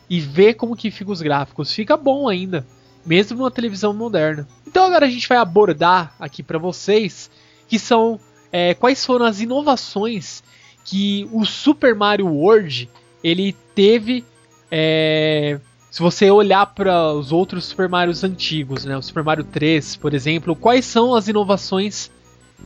[0.09, 1.73] e vê como que fica os gráficos.
[1.73, 2.67] Fica bom ainda,
[3.05, 4.47] mesmo numa televisão moderna.
[4.67, 7.31] Então agora a gente vai abordar aqui para vocês
[7.69, 8.21] que são
[8.53, 10.43] é, quais foram as inovações
[10.85, 12.89] que o Super Mario World
[13.23, 14.25] ele teve.
[14.71, 15.59] é,
[15.91, 20.13] se você olhar para os outros Super Marios antigos, né, o Super Mario 3, por
[20.13, 22.11] exemplo, quais são as inovações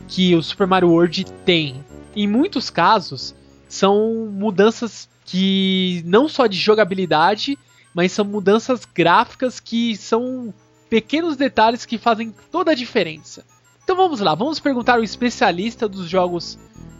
[0.05, 1.81] que o Super Mario World tem?
[2.13, 3.33] Em muitos casos,
[3.69, 7.57] são mudanças que não só de jogabilidade,
[7.93, 10.53] mas são mudanças gráficas que são
[10.89, 13.45] pequenos detalhes que fazem toda a diferença.
[13.81, 16.59] Então vamos lá, vamos perguntar ao especialista dos jogos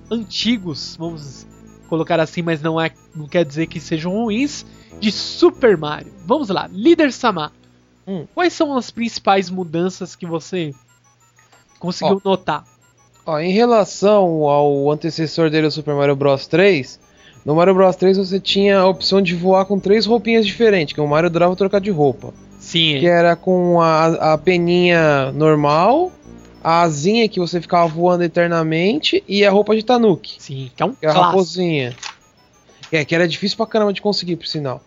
[0.09, 1.45] antigos, vamos
[1.89, 4.65] colocar assim, mas não é, não quer dizer que sejam ruins,
[4.97, 6.13] de Super Mario.
[6.25, 7.51] Vamos lá, líder Sama.
[8.07, 8.25] Hum.
[8.33, 10.73] Quais são as principais mudanças que você
[11.79, 12.63] conseguiu notar?
[13.25, 16.97] Ó, em relação ao antecessor dele, o Super Mario Bros 3,
[17.45, 21.01] no Mario Bros 3 você tinha a opção de voar com três roupinhas diferentes, que
[21.01, 22.33] o Mario adorava trocar de roupa.
[22.59, 26.11] Sim, Que era com a, a peninha normal,
[26.63, 30.85] a asinha que você ficava voando eternamente e a roupa de Tanuki, sim, que é
[30.85, 31.95] um que é a raposinha.
[32.91, 34.81] É, que era difícil pra caramba de conseguir, por sinal.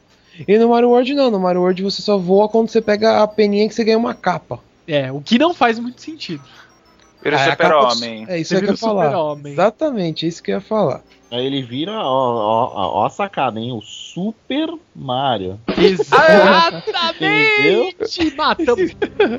[0.47, 3.27] E no Mario World não, no Mario World você só voa quando você pega a
[3.27, 4.61] peninha que você ganha uma capa.
[4.87, 6.43] É, o que não faz muito sentido.
[7.23, 7.51] Vira capa-
[7.91, 8.27] Super-Homem.
[8.29, 9.37] É isso Você que eu ia falar.
[9.47, 11.03] Exatamente, é isso que eu ia falar.
[11.35, 13.73] Aí ele vira, ó, ó, ó, ó a sacada, hein?
[13.73, 15.59] O Super Mario.
[15.77, 17.27] Exatamente!
[18.37, 18.93] Matamos.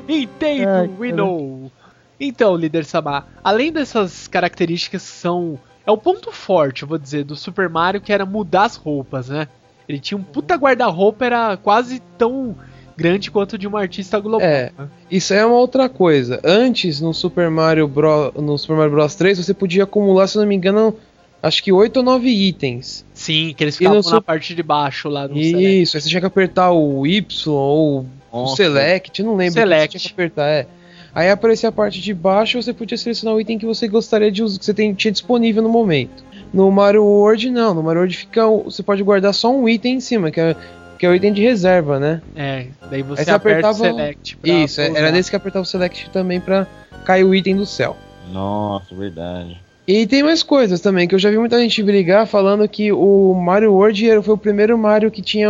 [0.06, 1.16] Entendo, Ai, we cara.
[1.16, 1.72] know.
[2.20, 5.58] Então, líder Samar, além dessas características que são.
[5.86, 9.30] É o ponto forte, eu vou dizer, do Super Mario, que era mudar as roupas,
[9.30, 9.48] né?
[9.88, 12.54] Ele tinha um puta guarda-roupa, era quase tão
[12.94, 14.46] grande quanto o de um artista global.
[14.46, 14.70] É.
[14.76, 14.88] né?
[15.10, 16.40] Isso aí é uma outra coisa.
[16.44, 20.44] Antes, no Super Mario Bros, no Super Mario Bros 3, você podia acumular, se não
[20.46, 20.94] me engano,
[21.46, 23.04] acho que 8 ou 9 itens.
[23.14, 25.82] Sim, que eles ficavam na parte de baixo lá no Select.
[25.82, 28.56] Isso, aí você tinha que apertar o Y ou o Nossa.
[28.56, 29.92] Select, eu não lembro o que Select.
[29.92, 30.66] você tinha que apertar, é.
[31.14, 34.42] Aí aparecia a parte de baixo, você podia selecionar o item que você gostaria de
[34.42, 36.22] usar, que você tem- tinha disponível no momento.
[36.52, 37.72] No Mario World, não.
[37.74, 38.46] No Mario World fica.
[38.46, 40.54] o- Você pode guardar só um item em cima, que é,
[40.98, 42.20] que é o item de reserva, né?
[42.36, 45.62] É, daí você você aperta apertava- o select pra Isso, é- era nesse que apertava
[45.62, 46.66] o Select também pra
[47.04, 47.96] cair o item do céu.
[48.32, 49.58] Nossa, verdade.
[49.86, 53.34] E tem mais coisas também, que eu já vi muita gente brigar falando que o
[53.34, 55.48] Mario World era- foi o primeiro Mario que tinha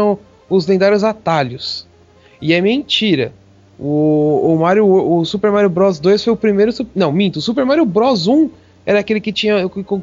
[0.49, 1.87] os lendários atalhos.
[2.41, 3.33] E é mentira.
[3.79, 6.73] O, o Mario, o Super Mario Bros 2 foi o primeiro.
[6.95, 7.39] Não, minto.
[7.39, 8.51] O Super Mario Bros 1
[8.85, 9.57] era aquele que tinha.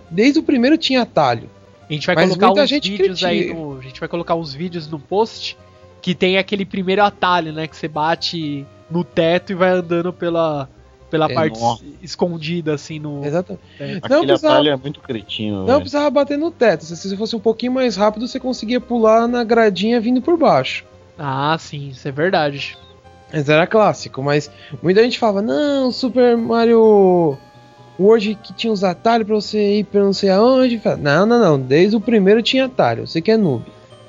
[0.10, 1.50] Desde o primeiro tinha atalho.
[1.90, 4.54] A gente vai Mas colocar muita gente vídeos aí no, a gente vai colocar uns
[4.54, 5.58] vídeos no post
[6.02, 10.68] que tem aquele primeiro atalho, né, que você bate no teto e vai andando pela
[11.14, 11.84] pela É, parte nossa.
[12.02, 13.62] escondida assim no Exatamente.
[13.80, 13.88] É.
[13.92, 15.60] Não Aquele precisava- atalho é muito cretino.
[15.60, 15.80] Não velho.
[15.82, 16.84] precisava bater no teto.
[16.86, 20.84] Se você fosse um pouquinho mais rápido, você conseguia pular na gradinha vindo por baixo.
[21.20, 22.76] Ah, sim, isso é verdade.
[23.32, 24.50] Mas era clássico, mas
[24.82, 27.38] muita gente falava, não, Super Mario
[28.00, 30.82] World que tinha os atalhos pra você ir pra não sei aonde.
[31.00, 33.64] Não, não, não, desde o primeiro tinha atalho, você que é noob.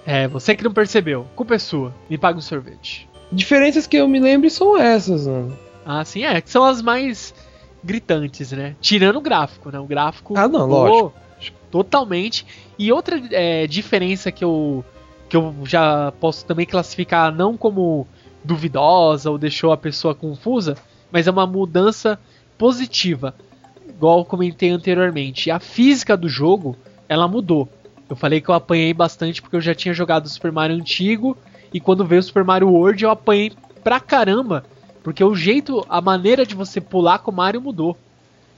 [0.06, 1.94] É, você que não percebeu, culpa é sua.
[2.08, 3.06] Me paga um sorvete.
[3.32, 5.56] Diferenças que eu me lembro são essas, mano.
[5.84, 7.34] Ah, sim, é, que são as mais
[7.82, 8.74] gritantes, né?
[8.80, 9.78] Tirando o gráfico, né?
[9.78, 11.58] O gráfico Ah, não, mudou lógico.
[11.70, 12.46] totalmente.
[12.78, 14.84] E outra é, diferença que eu,
[15.28, 18.06] que eu já posso também classificar não como
[18.42, 20.76] duvidosa ou deixou a pessoa confusa,
[21.10, 22.18] mas é uma mudança
[22.56, 23.34] positiva.
[23.88, 25.50] Igual eu comentei anteriormente.
[25.50, 26.76] A física do jogo,
[27.08, 27.68] ela mudou.
[28.08, 31.36] Eu falei que eu apanhei bastante porque eu já tinha jogado o Super Mario antigo
[31.72, 34.64] e quando veio o Super Mario World eu apanhei pra caramba,
[35.04, 37.96] porque o jeito, a maneira de você pular com o Mario mudou.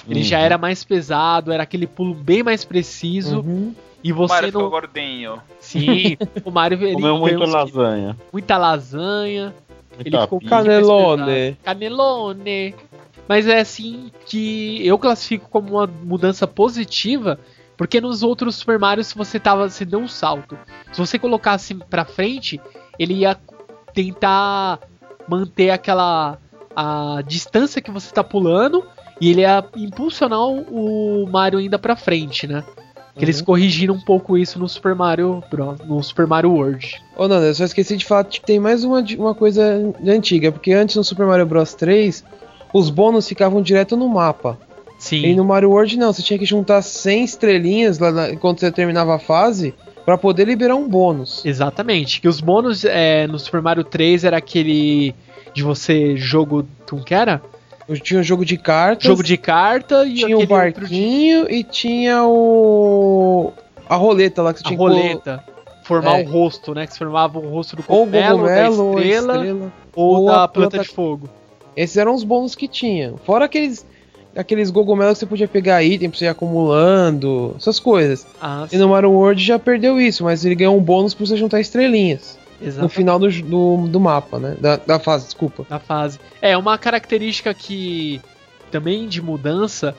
[0.09, 0.45] Ele já Uhum.
[0.45, 3.75] era mais pesado, era aquele pulo bem mais preciso Uhum.
[4.05, 4.71] e O você Mario ficou não.
[4.71, 5.43] gordinho.
[5.61, 8.17] Sim, o Mario ele Comeu muita uns- lasanha.
[8.33, 9.53] muita lasanha,
[9.99, 11.57] ele muita ficou bem mais Canelone.
[11.65, 12.75] Canelone.
[13.29, 17.41] Mas é assim que eu classifico como uma mudança positiva,
[17.77, 20.57] porque nos outros Super Mario se você tava, você deu um salto.
[20.93, 22.61] Se você colocasse pra frente,
[22.97, 23.37] ele ia
[23.93, 24.79] tentar
[25.29, 26.39] manter aquela
[26.75, 28.85] a distância que você tá pulando
[29.21, 32.62] e ele ia impulsionar o Mario ainda pra frente, né?
[33.17, 33.47] Que eles Uhum.
[33.47, 37.03] corrigiram um pouco isso no Super Mario Bros, no Super Mario World.
[37.17, 39.62] Ô, Nando, eu só esqueci de falar que tem mais uma, uma coisa
[40.07, 42.23] antiga, porque antes no Super Mario Bros 3,
[42.75, 44.59] os bônus ficavam direto no mapa.
[44.99, 45.25] Sim.
[45.25, 48.71] E no Mario World não, você tinha que juntar 100 estrelinhas lá na- quando você
[48.71, 49.75] terminava a fase
[50.07, 51.45] pra poder liberar um bônus.
[51.45, 52.21] Exatamente.
[52.21, 55.14] Que os bônus é, no Super Mario 3 era aquele
[55.53, 56.66] de você jogo.
[56.88, 57.42] Como que era?
[57.88, 61.51] Eu tinha um jogo de cartas, Jogo de carta e tinha o aquele outro barquinho
[61.51, 63.53] e tinha o
[63.88, 65.45] a roleta lá que você a tinha que colo- roleta.
[65.85, 66.25] Formar É.
[66.25, 66.85] o rosto, né?
[66.87, 69.73] Que se formava o rosto do ou o cogumelo, da ou a estrela, estrela.
[69.95, 71.29] ou, ou da a planta planta- de fogo.
[71.77, 73.14] Esses eram os bônus que tinha.
[73.25, 73.87] Fora aqueles
[74.37, 78.27] aqueles cogumelos que você podia pegar item pra você ir acumulando, essas coisas.
[78.40, 81.37] Ah, E no Mario World já perdeu isso, mas ele ganhou um bônus pra você
[81.37, 82.38] juntar estrelinhas.
[82.61, 82.94] No exatamente.
[82.94, 84.57] final do, do, do mapa, né?
[84.59, 85.66] Da, da fase, desculpa.
[85.68, 86.18] Da fase.
[86.40, 88.20] É, uma característica que
[88.70, 89.94] também de mudança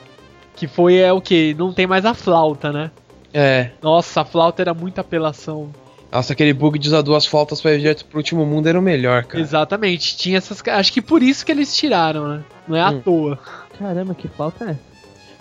[0.56, 2.90] que foi é o que não tem mais a flauta, né?
[3.32, 3.70] É.
[3.80, 5.70] Nossa, a flauta era muita apelação.
[6.10, 8.82] Nossa, aquele bug de usar duas flautas pra ir direto pro último mundo era o
[8.82, 9.40] melhor, cara.
[9.40, 10.16] Exatamente.
[10.16, 10.60] Tinha essas.
[10.66, 12.40] Acho que por isso que eles tiraram, né?
[12.66, 13.00] Não é à Hum.
[13.02, 13.38] toa.
[13.78, 14.80] Caramba, que falta é essa?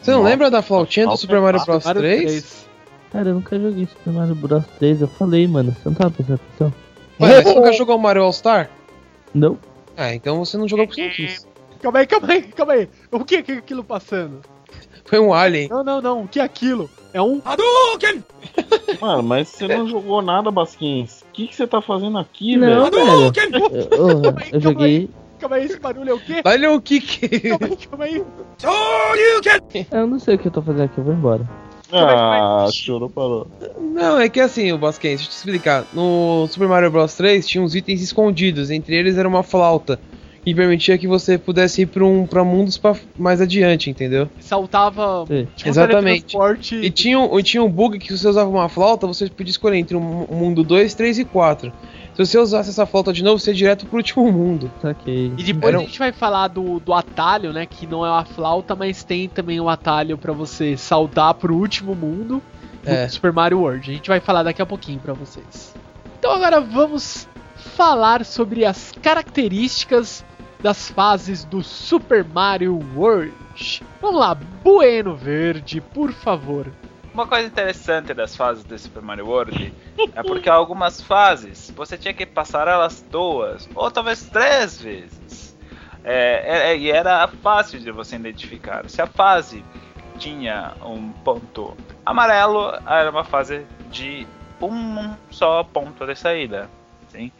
[0.01, 1.65] Você não Nossa, lembra da flautinha do Super é Mario.
[1.65, 2.23] Bros Mario 3?
[2.23, 2.67] 3.
[3.11, 6.39] Cara, eu nunca joguei Super Mario Bros 3, eu falei, mano, você não tava prestando
[6.47, 6.73] atenção?
[7.19, 8.69] Ué, você nunca jogou o Mario All Star?
[9.33, 9.57] Não?
[9.95, 11.47] Ah, então você não jogou porque não quis.
[11.81, 12.89] Calma aí, calma aí, calma aí.
[13.11, 14.41] O que é aquilo passando?
[15.05, 15.69] Foi um alien.
[15.69, 16.23] Não, não, não.
[16.23, 16.89] O que é aquilo?
[17.13, 17.41] É um.
[19.01, 21.21] Mano, mas você não jogou nada, Basquins.
[21.21, 23.31] O que, que você tá fazendo aqui, Não, velho?
[23.31, 23.31] velho.
[23.71, 25.09] Eu, eu- eu joguei.
[25.39, 26.41] Calma aí, esse barulho é o quê?
[26.43, 27.27] Olha o que que...
[27.49, 28.23] Calma aí, calma aí.
[29.91, 31.47] Eu não sei o que eu tô fazendo aqui, eu vou embora.
[31.91, 33.47] Ah, chorou, parou.
[33.79, 35.85] Não, é que assim, o Basquens, deixa eu te explicar.
[35.93, 39.99] No Super Mario Bros 3 tinha uns itens escondidos, entre eles era uma flauta.
[40.43, 44.29] Que permitia que você pudesse ir pra, um, pra mundos pra mais adiante, entendeu?
[44.39, 45.25] Saltava.
[45.55, 46.25] Tipo, Exatamente.
[46.25, 46.75] teletransporte.
[46.75, 49.51] E tinha, um- e tinha um bug que se você usava uma flauta, você podia
[49.51, 51.71] escolher entre o mu- mundo 2, 3 e 4.
[52.17, 54.71] Se você usasse essa flauta de novo, você ia direto pro último mundo.
[54.81, 55.31] Saquei.
[55.37, 57.67] E depois Era a um- gente vai falar do, do atalho, né?
[57.67, 61.93] Que não é a flauta, mas tem também o atalho pra você saltar pro último
[61.93, 62.41] mundo
[62.83, 63.07] do É.
[63.07, 63.91] Super Mario World.
[63.91, 65.75] A gente vai falar daqui a pouquinho pra vocês.
[66.17, 70.25] Então agora vamos falar sobre as características
[70.63, 73.31] das fases do Super Mario World.
[74.01, 76.65] Vamos lá, Bueno Verde, por favor.
[77.17, 79.73] Uma coisa interessante das fases do Super Mario World
[80.13, 85.57] é porque algumas fases você tinha que passar elas duas ou talvez três vezes.
[86.03, 88.87] É, é- e era fácil de você identificar.
[88.87, 89.65] Se a fase
[90.19, 91.75] tinha um ponto
[92.05, 94.27] amarelo, era uma fase de
[94.61, 96.69] um só ponto de saída.
[97.07, 97.31] Sim?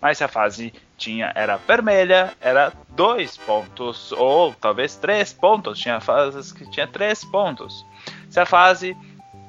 [0.00, 5.78] Mas se a fase tinha era vermelha, era dois pontos, ou talvez três pontos.
[5.78, 7.84] Tinha fases que tinha três pontos.
[8.30, 8.96] Se a fase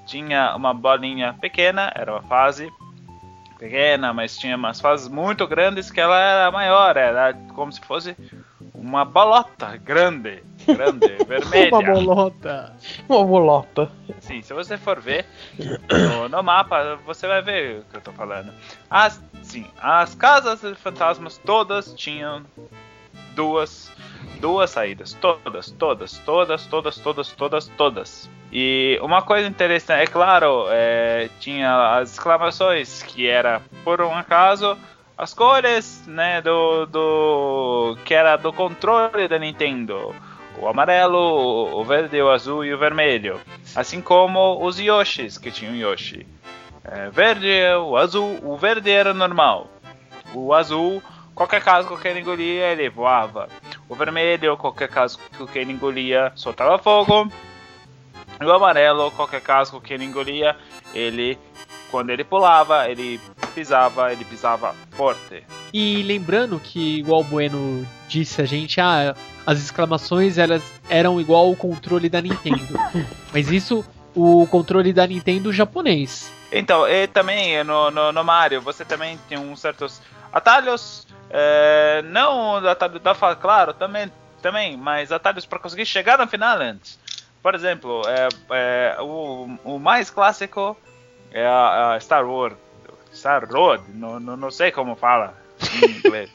[0.08, 2.72] tinha uma bolinha pequena, era uma fase
[3.60, 8.16] pequena, mas tinha umas fases muito grandes que ela era maior, era como se fosse
[8.74, 11.70] uma bolota grande, grande, vermelha.
[11.70, 12.76] Uma bolota.
[13.10, 13.92] Uma bolota.
[14.22, 15.26] Sim, se você for ver
[15.58, 18.54] no, no mapa, você vai ver o que eu tô falando.
[18.90, 22.44] As, sim, as casas de fantasmas todas tinham
[23.36, 23.92] duas,
[24.40, 25.14] duas saídas.
[25.14, 28.37] Todas, todas, todas, todas, todas, todas, todas.
[28.52, 34.78] E uma coisa interessante, é claro, é, tinha as exclamações, que era por um acaso
[35.18, 40.16] as cores, né, do, do que era do controle da Nintendo.
[40.60, 41.18] O amarelo,
[41.76, 43.40] o verde, o azul e o vermelho.
[43.76, 46.26] Assim como os Yoshis, que tinham Yoshi.
[46.84, 47.50] É, verde,
[47.82, 49.68] o azul, o verde era normal.
[50.34, 51.02] O azul,
[51.34, 53.50] qualquer casco que engolia, ele voava.
[53.90, 57.32] O vermelho, qualquer casco que engolia, soltava fogo.
[58.40, 60.56] E o amarelo, qualquer casco que ele engolia,
[60.94, 61.38] ele,
[61.90, 63.20] quando ele pulava, ele
[63.56, 65.44] pisava, ele pisava forte.
[65.74, 71.50] E lembrando que, igual o Bueno disse a gente, ah, as exclamações elas eram igual
[71.52, 72.80] o controle da Nintendo.
[73.34, 73.84] Mas isso,
[74.16, 76.32] o controle da Nintendo japonês.
[76.52, 82.58] Então, e também no, no, no Mario, você também tem uns certos atalhos, é, não
[82.58, 87.00] atalho da claro, também, também, mas atalhos para conseguir chegar no final antes.
[87.48, 90.76] Por exemplo, é, é, o, o mais clássico
[91.32, 92.58] é a, a Star Wars.
[93.14, 95.34] Star Road, não, não, não sei como fala
[95.82, 96.30] em inglês.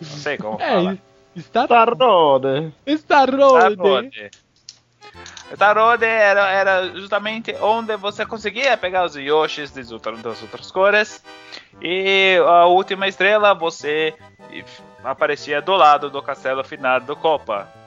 [0.00, 0.98] não sei como fala.
[1.38, 1.68] Star.
[1.68, 1.94] Star
[2.98, 3.76] Star Road.
[3.76, 4.30] Road.
[5.54, 10.72] Star Road era, era justamente onde você conseguia pegar os Yoshis das outras, das outras
[10.72, 11.22] cores.
[11.80, 14.12] E a última estrela você
[15.04, 17.81] aparecia do lado do castelo final do Copa.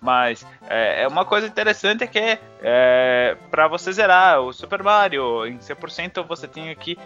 [0.00, 5.58] Mas é, é uma coisa interessante que é, para você zerar o Super Mario em
[5.58, 6.98] 100% você tinha que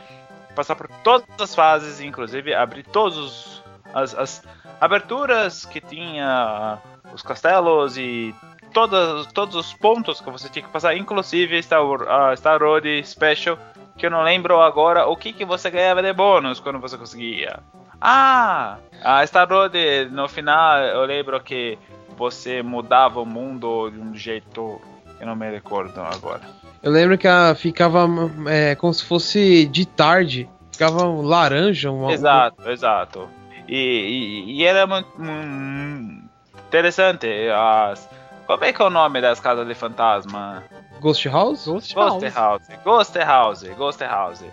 [0.54, 4.42] passar por todas as fases, inclusive abrir todos os, as, as
[4.80, 6.78] aberturas que tinha
[7.12, 8.34] os castelos e
[8.72, 13.58] todos, todos os pontos que você tinha que passar, inclusive Star, a Star Road Special,
[13.96, 17.60] que eu não lembro agora o que, que você ganhava de bônus quando você conseguia.
[18.00, 19.78] Ah, a Star Road
[20.10, 21.78] no final eu lembro que
[22.16, 24.80] você mudava o mundo de um jeito
[25.16, 26.42] que eu não me recordo agora.
[26.82, 28.06] Eu lembro que a, ficava
[28.48, 30.48] é, como se fosse de tarde.
[30.70, 31.90] Ficava um laranja.
[31.90, 33.28] Uma, Exato, exato.
[33.68, 36.22] E, e, e era muito hum,
[36.68, 37.26] interessante.
[37.50, 38.08] As,
[38.46, 40.62] como é que é o nome das casas de fantasma?
[41.00, 41.66] Ghost House?
[41.66, 42.34] Ghost Ghost House.
[42.34, 42.82] House.
[42.84, 43.62] Ghost House.
[43.76, 44.44] Ghost House.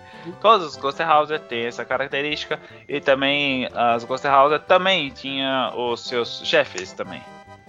[0.42, 2.60] Todos os Ghost House têm essa característica.
[2.88, 7.22] E também as Ghost House também tinha os seus chefes também.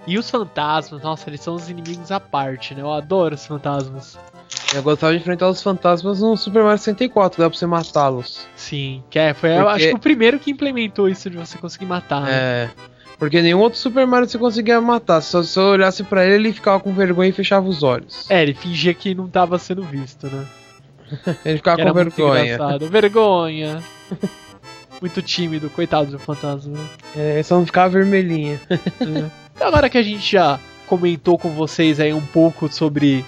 [0.05, 2.81] E os fantasmas, nossa, eles são os inimigos à parte, né?
[2.81, 4.17] Eu adoro os fantasmas.
[4.75, 8.45] Eu gostava de enfrentar os fantasmas no Super Mario 64, dá pra você matá-los.
[8.55, 11.85] Sim, que é, foi Porque- acho que o primeiro que implementou isso de você conseguir
[11.85, 12.21] matar.
[12.23, 12.31] né?
[12.31, 12.69] É.
[13.17, 15.21] Porque nenhum outro Super Mario você conseguia matar.
[15.21, 18.29] Se você olhasse pra ele, ele ficava com vergonha e fechava os olhos.
[18.29, 20.45] É, ele fingia que não tava sendo visto, né?
[21.45, 22.43] Ele ficava com vergonha.
[22.55, 22.89] engraçado.
[22.89, 23.83] Vergonha.
[24.99, 26.73] muito tímido, coitado do fantasma.
[26.77, 26.87] né?
[27.15, 28.59] É, só não ficava vermelhinha.
[28.99, 33.25] Então, agora que a gente já comentou com vocês aí um pouco sobre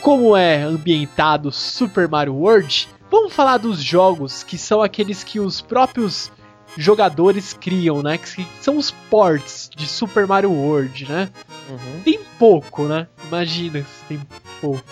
[0.00, 5.60] como é ambientado Super Mario World, vamos falar dos jogos que são aqueles que os
[5.60, 6.30] próprios
[6.76, 8.18] jogadores criam, né?
[8.18, 11.30] Que são os ports de Super Mario World, né?
[11.68, 12.00] Uhum.
[12.04, 13.06] Tem pouco, né?
[13.26, 14.20] Imagina se tem
[14.60, 14.84] pouco.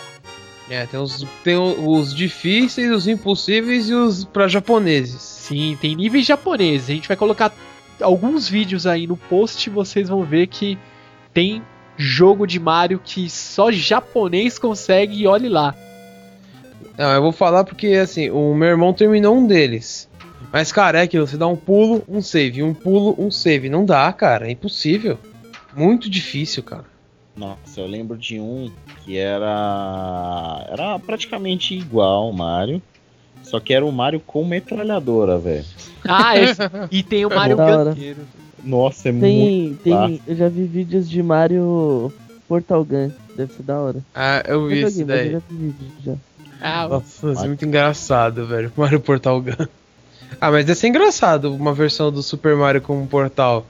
[0.69, 5.21] É, tem os, tem os difíceis, os impossíveis e os pra japoneses.
[5.21, 6.89] Sim, tem níveis japoneses.
[6.89, 7.53] A gente vai colocar
[8.03, 10.77] alguns vídeos aí no post vocês vão ver que
[11.33, 11.63] tem
[11.97, 15.75] jogo de Mario que só japonês consegue e olhe lá.
[16.97, 20.07] Não, eu vou falar porque, assim, o meu irmão terminou um deles.
[20.51, 23.69] Mas, cara, é aquilo, você dá um pulo, um save, um pulo, um save.
[23.69, 25.17] Não dá, cara, é impossível.
[25.75, 26.85] Muito difícil, cara.
[27.35, 28.71] Nossa, eu lembro de um
[29.03, 30.67] que era.
[30.69, 32.79] Era praticamente igual ao Mario.
[33.43, 35.65] Só que era o Mario com metralhadora, velho.
[36.07, 37.57] Ah, esse- e tem o Mario.
[37.57, 38.21] Ganteiro.
[38.63, 39.23] Nossa, é muito.
[39.23, 40.21] Tem, tem, fácil.
[40.25, 42.11] eu já vi vídeos de Mario
[42.47, 43.99] Portal Gun, deve ser da hora.
[44.15, 45.31] Ah, eu vi isso eu daí.
[45.33, 46.13] já vi vídeo já.
[46.61, 48.71] Ah, Nossa, isso é muito engraçado, velho.
[48.77, 49.67] Mario Portal Gun.
[50.39, 53.65] Ah, mas deve ser engraçado uma versão do Super Mario com um portal.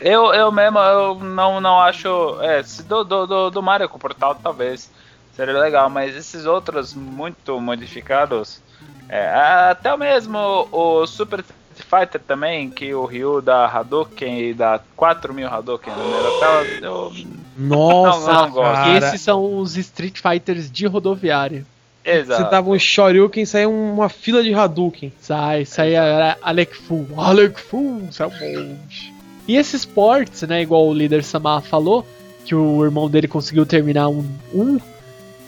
[0.00, 2.38] Eu, eu mesmo, eu não, não acho.
[2.42, 4.90] É, se do, do, do, do Mario com o Portal, talvez
[5.34, 8.60] seria legal, mas esses outros muito modificados.
[9.08, 10.38] É, até o mesmo
[10.70, 15.92] o Super Street Fighter também, que o Ryu dá Hadouken e dá 4 mil Hadouken
[15.92, 17.12] na primeira tela, eu
[17.56, 18.88] Nossa, Não, não gosto.
[18.90, 21.66] Esses são os Street Fighters de rodoviária.
[22.04, 22.42] Exato.
[22.42, 25.12] Você tava um Shoryuken e saía uma fila de Hadouken.
[25.20, 27.06] Sai, sai a Alec Fu.
[27.16, 29.12] Alec Fu, sai um monte.
[29.46, 32.06] E esses ports, né, igual o líder Samar falou,
[32.44, 34.24] que o irmão dele conseguiu terminar um,
[34.54, 34.78] um.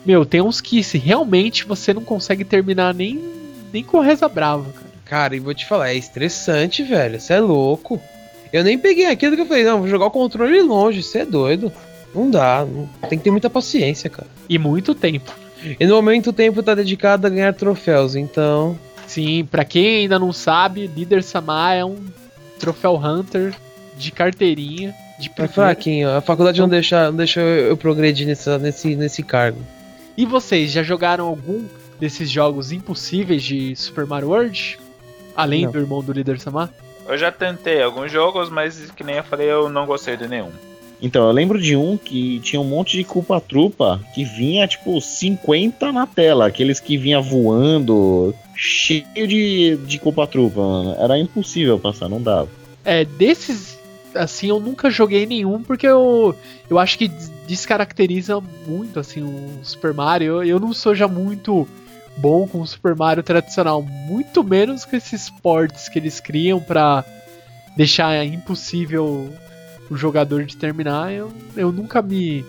[0.04, 3.20] Meu, tem uns que se realmente você não consegue terminar nem,
[3.72, 4.86] nem com reza brava, cara.
[5.04, 7.20] Cara, e vou te falar, é estressante, velho.
[7.20, 8.00] Você é louco.
[8.52, 11.24] Eu nem peguei aquilo que eu falei, não, vou jogar o controle longe, você é
[11.26, 11.70] doido.
[12.14, 14.28] Não dá, não- tem que ter muita paciência, cara.
[14.48, 15.32] E muito tempo.
[15.78, 18.76] E no momento o tempo tá dedicado a ganhar troféus, então.
[19.06, 21.96] Sim, pra quem ainda não sabe, líder Samar é um
[22.58, 23.54] troféu Hunter
[23.96, 24.94] de carteirinha.
[25.20, 29.22] De É fraquinho, a faculdade não deixa, não deixa eu, eu progredir nessa, nesse, nesse
[29.22, 29.58] cargo.
[30.16, 31.64] E vocês, já jogaram algum
[31.98, 34.78] desses jogos impossíveis de Super Mario World?
[35.34, 35.72] Além Não.
[35.72, 36.70] do irmão do líder Samar?
[37.06, 40.50] Eu já tentei alguns jogos, mas que nem eu falei, eu não gostei de nenhum.
[41.00, 45.90] Então, eu lembro de um que tinha um monte de culpa-trupa que vinha, tipo, 50
[45.90, 46.46] na tela.
[46.46, 50.96] Aqueles que vinha voando, cheio de, de culpa-trupa, mano.
[50.96, 52.48] Era impossível passar, não dava.
[52.84, 53.78] É, desses,
[54.14, 56.34] assim, eu nunca joguei nenhum porque eu,
[56.70, 60.26] eu acho que des- descaracteriza muito, assim, o Super Mario.
[60.36, 61.66] Eu, eu não sou já muito
[62.16, 67.04] bom com o Super Mario tradicional, muito menos com esses ports que eles criam pra
[67.76, 69.32] deixar impossível
[69.90, 71.12] o jogador de terminar.
[71.12, 72.44] Eu, eu nunca me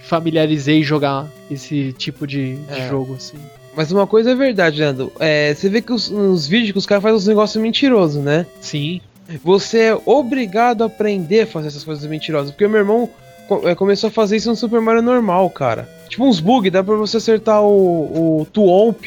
[0.00, 2.88] familiarizei em jogar esse tipo de, de É.
[2.88, 3.38] jogo, assim.
[3.76, 5.12] Mas uma coisa é verdade, Leandro.
[5.20, 8.44] É, você vê que os, nos vídeos que os caras fazem uns negócios mentirosos, né?
[8.60, 9.00] Sim,
[9.44, 12.50] Você é obrigado a aprender a fazer essas coisas mentirosas.
[12.50, 13.10] Porque meu irmão
[13.46, 15.88] co- é, começou a fazer isso no Super Mario normal, cara.
[16.08, 19.06] Tipo uns bugs, dá pra você acertar o, o Tuomp.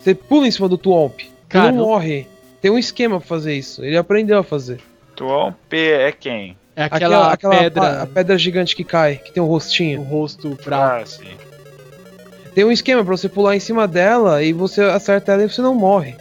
[0.00, 1.20] Você pula em cima do Tuomp.
[1.48, 2.26] Cara, e não morre.
[2.60, 3.84] Tem um esquema pra fazer isso.
[3.84, 4.80] Ele aprendeu a fazer.
[5.14, 6.56] Tuon P é quem?
[6.76, 10.02] é aquela, pedra pa- a pedra gigante que cai, que tem um rostinho.
[10.02, 10.96] rosto pra.
[10.98, 11.26] Ah, sim.
[12.54, 15.60] Tem um esquema pra você pular em cima dela e você acerta ela e você
[15.62, 16.14] não morre.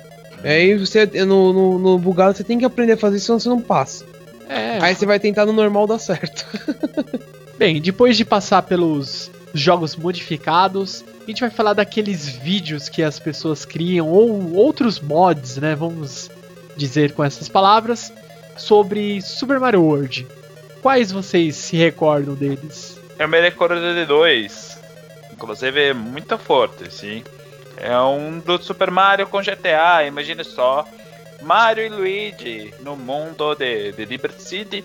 [0.44, 3.50] Aí você, no, no, no bugado, você tem que aprender a fazer isso, senão você
[3.50, 4.06] não passa.
[4.48, 6.46] É, Aí você vai tentar no normal dar certo.
[7.58, 13.20] Bem, depois de passar pelos jogos modificados, a gente vai falar daqueles vídeos que as
[13.20, 15.76] pessoas criam, ou outros mods, né?
[15.76, 16.32] Vamos
[16.76, 18.12] dizer com essas palavras,
[18.58, 20.26] sobre Super Mario World.
[20.82, 22.98] Quais vocês se recordam deles?
[23.18, 24.80] Eu me recordo de dois.
[25.32, 27.24] Inclusive, muito forte, sim.
[27.82, 30.86] É um do Super Mario com GTA, imagine só.
[31.42, 34.84] Mario e Luigi no mundo de, de Liberty City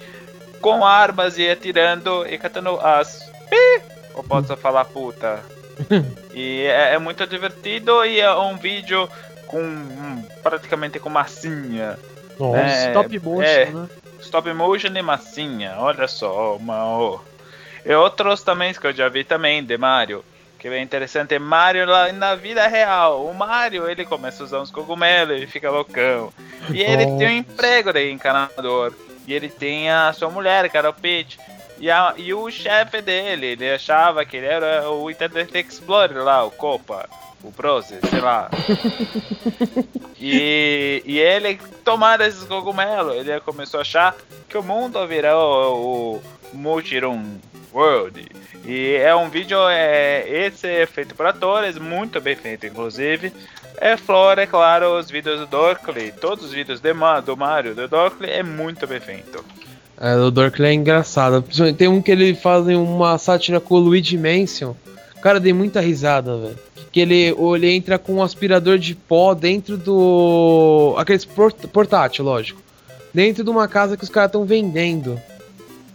[0.60, 3.30] com armas e atirando e catando as.
[3.50, 3.82] Pi!
[4.14, 5.42] Ou posso falar puta?
[6.32, 9.08] e é, é muito divertido e é um vídeo
[9.46, 11.98] com hum, praticamente com massinha.
[12.38, 12.58] Nossa.
[12.58, 13.66] É, Stop motion, é.
[13.66, 13.88] né?
[14.20, 17.18] Stop motion e massinha, olha só, uma, ó.
[17.84, 20.24] E outros também que eu já vi também de Mario,
[20.64, 23.26] que é interessante, Mario lá na vida real.
[23.26, 26.32] O Mario, ele começa a usar uns cogumelos e fica loucão.
[26.72, 28.94] E ele tem um emprego de encanador.
[29.26, 31.38] E ele tem a sua mulher, que era o Peach.
[31.78, 36.42] E, a- e o chefe dele, ele achava que ele era o Internet Explorer lá,
[36.44, 37.10] o Copa,
[37.42, 38.48] o Browser, sei lá.
[40.18, 44.16] E, e ele, tomando esses cogumelos, ele começou a achar
[44.48, 45.76] que o mundo virou
[46.14, 46.22] o
[46.56, 47.36] Multiroom
[47.74, 48.26] World.
[48.64, 53.32] E é um vídeo, é, esse é feito por atores, muito bem feito, inclusive.
[53.78, 56.92] É Flora, é claro, os vídeos do Dorkley, todos os vídeos de,
[57.24, 59.44] do Mario, do Dorkley, é muito bem feito.
[60.00, 61.44] É, o Dorkley é engraçado.
[61.76, 64.74] Tem um que ele faz uma sátira com o Luigi Mansion.
[65.20, 66.58] Cara, dei muita risada, velho.
[66.92, 70.94] Que ele, ele entra com um aspirador de pó dentro do.
[70.96, 72.60] Aqueles port- portátil, lógico.
[73.12, 75.20] Dentro de uma casa que os caras estão vendendo.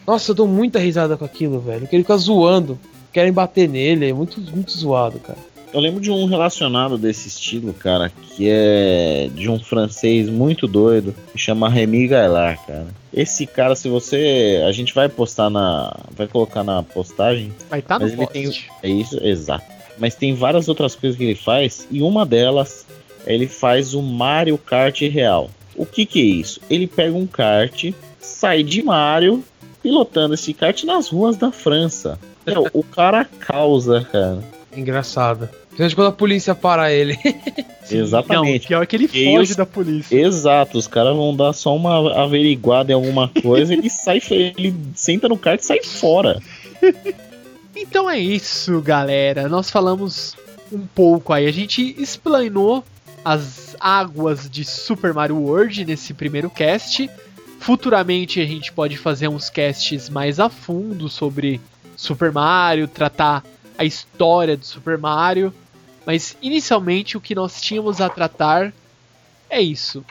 [0.09, 1.85] Nossa, eu dou muita risada com aquilo, velho.
[1.87, 2.79] Que ele fica zoando.
[3.13, 4.09] Querem bater nele.
[4.09, 5.37] É muito, muito zoado, cara.
[5.71, 11.13] Eu lembro de um relacionado desse estilo, cara, que é de um francês muito doido,
[11.31, 12.87] que chama Remy Gaillard, cara.
[13.13, 14.63] Esse cara, se você.
[14.67, 15.95] A gente vai postar na.
[16.17, 17.53] Vai colocar na postagem.
[17.69, 18.33] Vai estar no Mas ele post.
[18.81, 19.65] tem- É isso, exato.
[19.99, 22.83] Mas tem várias outras coisas que ele faz, e uma delas,
[23.27, 25.51] ele faz o Mario Kart real.
[25.75, 26.59] O que que é isso?
[26.67, 29.43] Ele pega um kart, sai de Mario,
[29.81, 32.19] pilotando esse kart nas ruas da França.
[32.45, 34.39] Meu, o cara causa, cara.
[34.75, 35.47] Engraçado.
[35.69, 37.17] Principalmente quando a polícia para ele.
[37.89, 38.63] Exatamente.
[38.63, 40.15] Não, pior é que ele E foge os- da polícia.
[40.19, 45.27] Exato, os caras vão dar só uma averiguada em alguma coisa, ele sai, ele senta
[45.29, 46.39] no kart e sai fora.
[47.75, 49.47] Então é isso, galera.
[49.47, 50.35] Nós falamos
[50.71, 51.47] um pouco aí.
[51.47, 52.83] A gente explanou
[53.23, 57.09] as águas de Super Mario World nesse primeiro cast.
[57.59, 61.59] Futuramente a gente pode fazer uns casts mais a fundo sobre
[61.95, 63.43] Super Mario, tratar
[63.77, 65.53] a história de Super Mario.
[66.05, 68.73] Mas inicialmente o que nós tínhamos a tratar
[69.49, 70.03] é isso.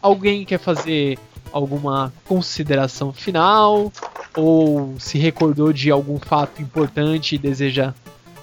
[0.00, 1.18] Alguém quer fazer
[1.50, 3.92] alguma consideração final?
[4.36, 7.94] Ou se recordou de algum fato importante e deseja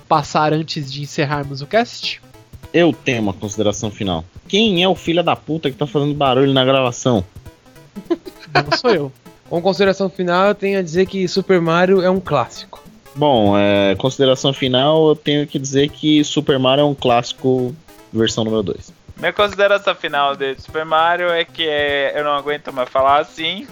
[0.07, 2.21] passar antes de encerrarmos o cast?
[2.73, 4.25] Eu tenho uma consideração final.
[4.47, 7.23] Quem é o filho da puta que tá fazendo barulho na gravação?
[8.63, 9.11] Não sou eu.
[9.49, 12.83] Com consideração final, eu tenho a dizer que Super Mario é um clássico.
[13.15, 17.75] Bom, é, consideração final, eu tenho que dizer que Super Mario é um clássico
[18.11, 18.93] versão número 2.
[19.17, 23.67] Minha consideração final de Super Mario é que é, eu não aguento mais falar assim.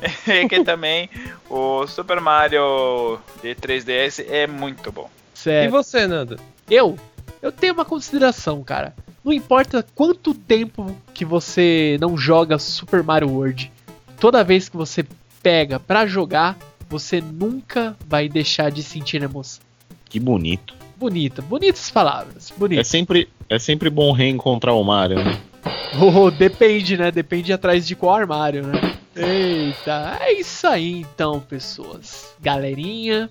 [0.26, 1.08] E que também
[1.48, 5.08] o Super Mario de 3DS é muito bom.
[5.34, 5.70] E Sério.
[5.70, 6.38] você, Nando?
[6.68, 6.98] Eu?
[7.40, 8.94] Eu tenho uma consideração, cara.
[9.24, 13.72] Não importa quanto tempo que você não joga Super Mario World,
[14.18, 15.04] toda vez que você
[15.42, 16.56] pega pra jogar,
[16.88, 19.62] você nunca vai deixar de sentir emoção.
[20.08, 20.74] Que bonito.
[20.96, 22.84] Bonita, bonitas palavras, É bonito.
[22.84, 25.40] sempre, é sempre bom reencontrar o Mario, né?
[25.96, 27.10] Oh, depende, né?
[27.12, 28.96] Depende atrás de qual armário, né?
[29.14, 32.34] Eita, é isso aí então, pessoas.
[32.40, 33.30] Galerinha,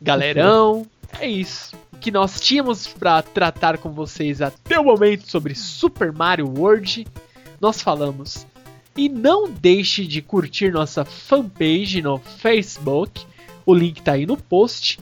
[0.00, 0.86] galerão,
[1.18, 1.74] é isso.
[1.92, 7.04] O que nós tínhamos pra tratar com vocês até o momento sobre Super Mario World,
[7.60, 8.46] nós falamos.
[8.96, 13.26] E não deixe de curtir nossa fanpage no Facebook,
[13.66, 15.00] o link tá aí no post.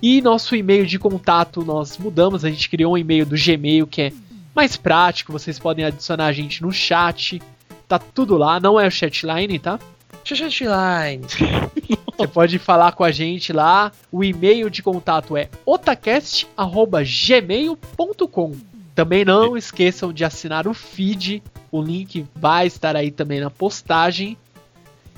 [0.00, 4.02] E nosso e-mail de contato nós mudamos, a gente criou um e-mail do Gmail que
[4.02, 4.12] é
[4.54, 7.42] mais prático, vocês podem adicionar a gente no chat.
[7.88, 9.78] Tá tudo lá, não é o chatline, tá?
[10.24, 11.22] Chatline.
[12.16, 13.92] Você pode falar com a gente lá.
[14.10, 18.52] O e-mail de contato é otacast@gmail.com.
[18.94, 21.42] Também não esqueçam de assinar o feed.
[21.70, 24.36] O link vai estar aí também na postagem.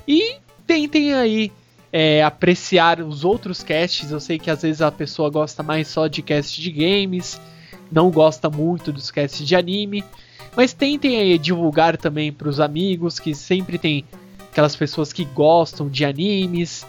[0.07, 1.51] E tentem aí
[1.91, 4.11] é, apreciar os outros casts.
[4.11, 7.39] Eu sei que às vezes a pessoa gosta mais só de cast de games,
[7.91, 10.03] não gosta muito dos casts de anime.
[10.55, 14.03] Mas tentem aí divulgar também para os amigos, que sempre tem
[14.51, 16.85] aquelas pessoas que gostam de animes.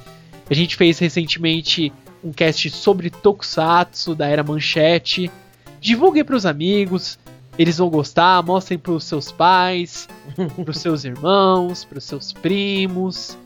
[0.49, 1.93] A gente fez recentemente
[2.25, 5.31] um cast sobre Tokusatsu da era Manchete.
[5.81, 7.19] Divulguem para os amigos,
[7.61, 10.09] eles vão gostar, mostrem para os seus pais,
[10.57, 13.37] para os seus irmãos, para os seus primos,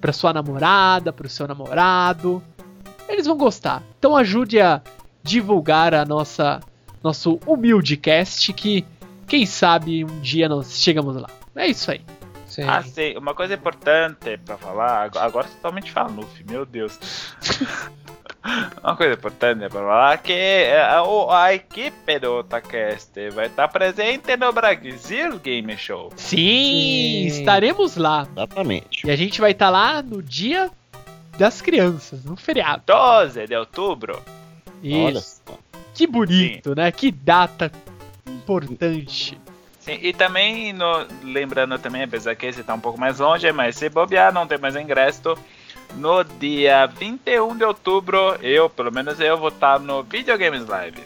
[0.00, 2.42] para sua namorada, para o seu namorado.
[3.08, 3.82] Eles vão gostar.
[3.98, 4.80] Então ajude a
[5.22, 6.58] divulgar a nossa
[7.02, 8.84] nosso humilde cast que
[9.26, 11.28] quem sabe um dia nós chegamos lá.
[11.54, 12.00] É isso aí.
[12.48, 12.64] Sim.
[12.64, 16.98] Ah, sim, uma coisa importante pra falar, ag- agora totalmente fala Luffy, meu Deus.
[18.90, 23.68] uma coisa importante pra falar que é, a, o- a equipe do Otacast vai estar
[23.68, 26.12] presente no Brasil Game Show.
[26.16, 26.36] Sim,
[27.30, 27.40] Sim.
[27.40, 28.26] estaremos lá.
[28.30, 29.06] Exatamente.
[29.06, 30.70] E a gente vai estar lá no dia
[31.38, 32.82] das crianças, no feriado.
[32.86, 34.22] 12 de outubro.
[34.84, 35.40] Olha Isso.
[35.46, 35.58] só.
[35.94, 36.90] Que bonito, né?
[36.92, 37.70] Que data
[38.26, 39.38] importante.
[39.78, 43.76] Sim, e também, no- lembrando também, apesar que esse tá um pouco mais longe, mas
[43.76, 45.36] se bobear, não tem mais ingresso.
[45.96, 51.02] No dia 21 de outubro, eu, pelo menos eu, vou estar no Videogames Live.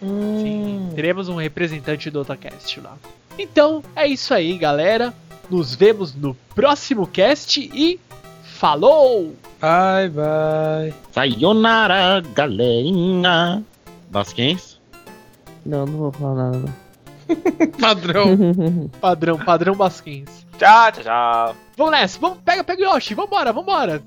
[0.00, 2.96] Sim, teremos um representante do Otacast lá.
[3.38, 5.12] Então, é isso aí, galera.
[5.48, 8.00] Nos vemos no próximo cast e
[8.42, 9.34] falou!
[9.60, 10.94] Bye, bye.
[11.12, 13.62] Sayonara, galerinha.
[14.10, 14.80] Basquens?
[15.64, 16.74] Não, não vou falar nada.
[17.80, 18.90] Padrão.
[19.00, 20.46] Padrão, padrão Basquens.
[20.58, 21.56] Tchau, tchau, tchau.
[21.76, 24.02] Vamos nessa, vamos, pega, pega o Yoshi, vambora, vambora.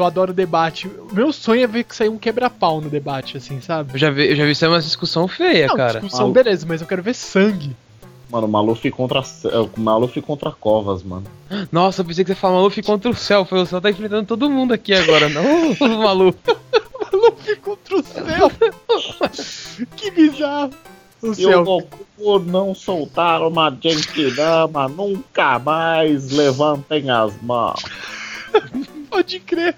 [0.00, 0.90] Eu adoro debate.
[1.12, 3.94] Meu sonho é ver que sair um quebra-pau no debate, assim, sabe?
[3.94, 5.92] Eu já vi, eu já vi isso é uma discussão feia, Não, cara.
[6.00, 7.76] discussão, Malu- beleza, mas eu quero ver sangue.
[8.30, 11.24] Mano, Maluf contra, é, Maluf contra Covas, mano.
[11.72, 13.44] Nossa, eu pensei que você falava Maluf contra o céu.
[13.44, 16.36] Foi o céu tá enfrentando todo mundo aqui agora, não o Maluf.
[17.12, 18.52] Luffy contra o céu.
[19.96, 20.70] que bizarro.
[21.20, 21.64] O Se o céu.
[21.64, 27.82] Goku não soltar uma Genkidama, nunca mais levantem as mãos.
[29.10, 29.74] Pode crer.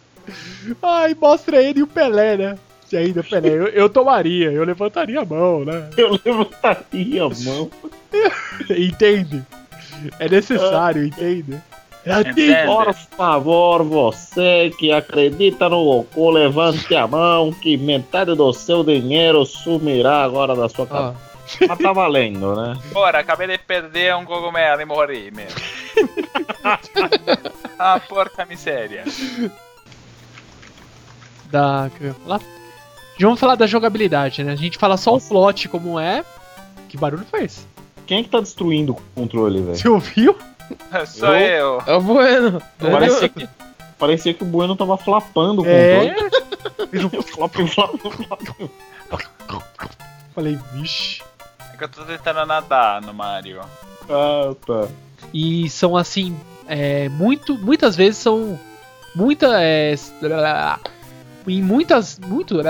[0.83, 2.59] Ai, mostra ele e o Pelé, né?
[2.87, 3.49] Se ainda o Pelé.
[3.49, 5.91] Eu, eu tomaria, eu levantaria a mão, né?
[5.97, 7.71] Eu levantaria a mão.
[8.71, 9.43] Entende?
[10.19, 11.63] É necessário, entende?
[12.05, 12.67] Entende?
[12.67, 19.45] Por favor, você que acredita no Goku, levante a mão que metade do seu dinheiro
[19.47, 21.17] sumirá agora da sua casa.
[21.69, 22.77] Mas tá valendo, né?
[22.95, 25.61] Ora, acabei de perder um cogumelo e morri mesmo.
[27.79, 29.05] ah, porca miséria.
[31.53, 31.91] Da.
[31.97, 32.41] que eu ia falar?
[33.21, 34.53] Vamos falar da jogabilidade, né?
[34.53, 36.25] A gente fala só o plot como é.
[36.89, 37.65] Que barulho foi esse?
[38.07, 39.77] Quem é que tá destruindo o controle, velho?
[39.77, 40.37] Você ouviu?
[41.07, 41.83] Sou eu.
[41.87, 42.61] é o Bueno.
[42.79, 43.49] Parecia que,
[43.99, 46.09] parecia que o Bueno tava flapando o É.
[46.15, 46.33] controle.
[47.07, 48.71] Um- Flap, flap, flap.
[50.35, 51.23] Falei, vixe.
[51.73, 53.61] É que eu tô tentando nadar no Mario.
[54.09, 54.89] Ah, tá.
[55.33, 56.37] E são assim.
[56.67, 58.59] É, muito, muitas vezes são.
[59.15, 59.63] Muita.
[59.63, 59.95] É,
[61.49, 62.19] em muitas.
[62.19, 62.61] Muito.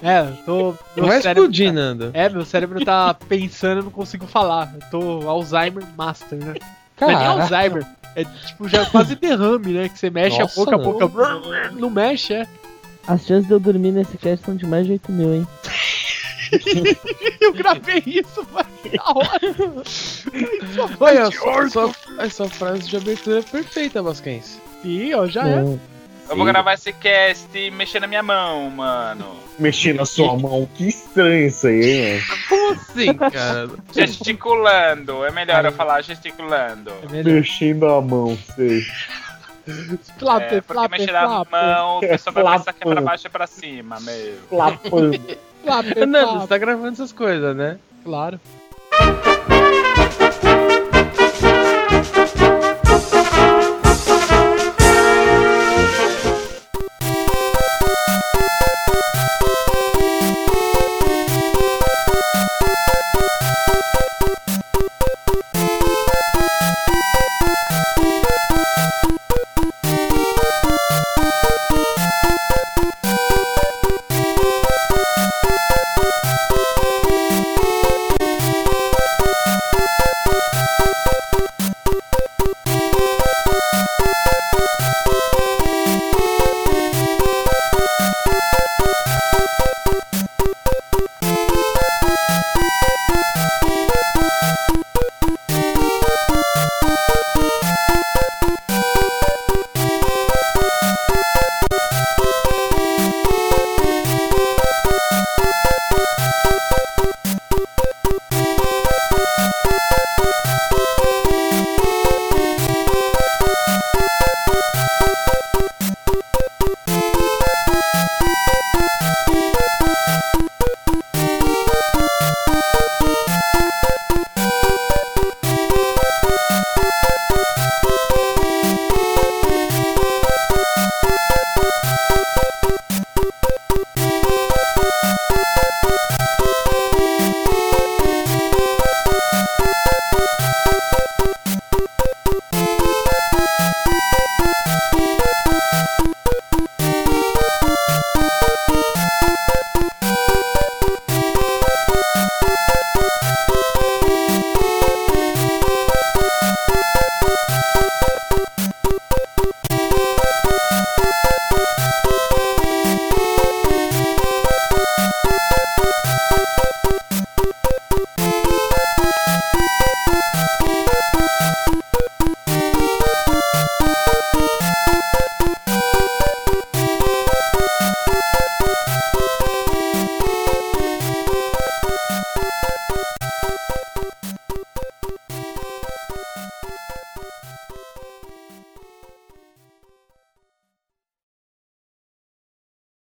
[0.00, 0.74] É, eu tô.
[0.96, 2.10] Não vai cérebro explodir, tá- Nando.
[2.14, 4.72] É, meu cérebro tá pensando, eu não consigo falar.
[4.74, 6.54] Eu tô Alzheimer Master, né?
[7.00, 7.42] Não é nem Caraca.
[7.42, 7.86] Alzheimer.
[8.14, 9.88] É tipo já quase derrame, né?
[9.88, 11.70] Que você mexe Nossa, a boca, a boca.
[11.72, 12.46] Não mexe, é.
[13.08, 15.46] As chances de eu dormir nesse cast são de mais de 8 mil, hein?
[17.40, 18.66] Eu gravei isso, mas
[19.04, 19.40] hora.
[21.00, 24.58] Olha, sua, sua, a sua frase de abertura é perfeita, Basquens.
[24.82, 25.78] Sim, ó, já é.
[26.30, 29.36] Eu vou gravar esse cast mexendo na minha mão, mano.
[29.58, 32.42] Mexendo na sua mão, que estranho isso aí, hein, mano?
[32.48, 33.70] Como assim, cara?
[33.92, 36.92] Gesticulando, é melhor eu falar gesticulando.
[37.12, 38.82] É mexendo a mão, sei.
[40.18, 43.30] Flap, é, porque mexer na mão, a pessoa vai passar aqui é pra baixo e
[43.30, 44.34] pra cima, meu.
[44.48, 45.20] Flapando.
[45.64, 47.78] não, Nando, você tá gravando essas coisas, né?
[48.04, 48.40] Claro.
[59.00, 59.28] Thank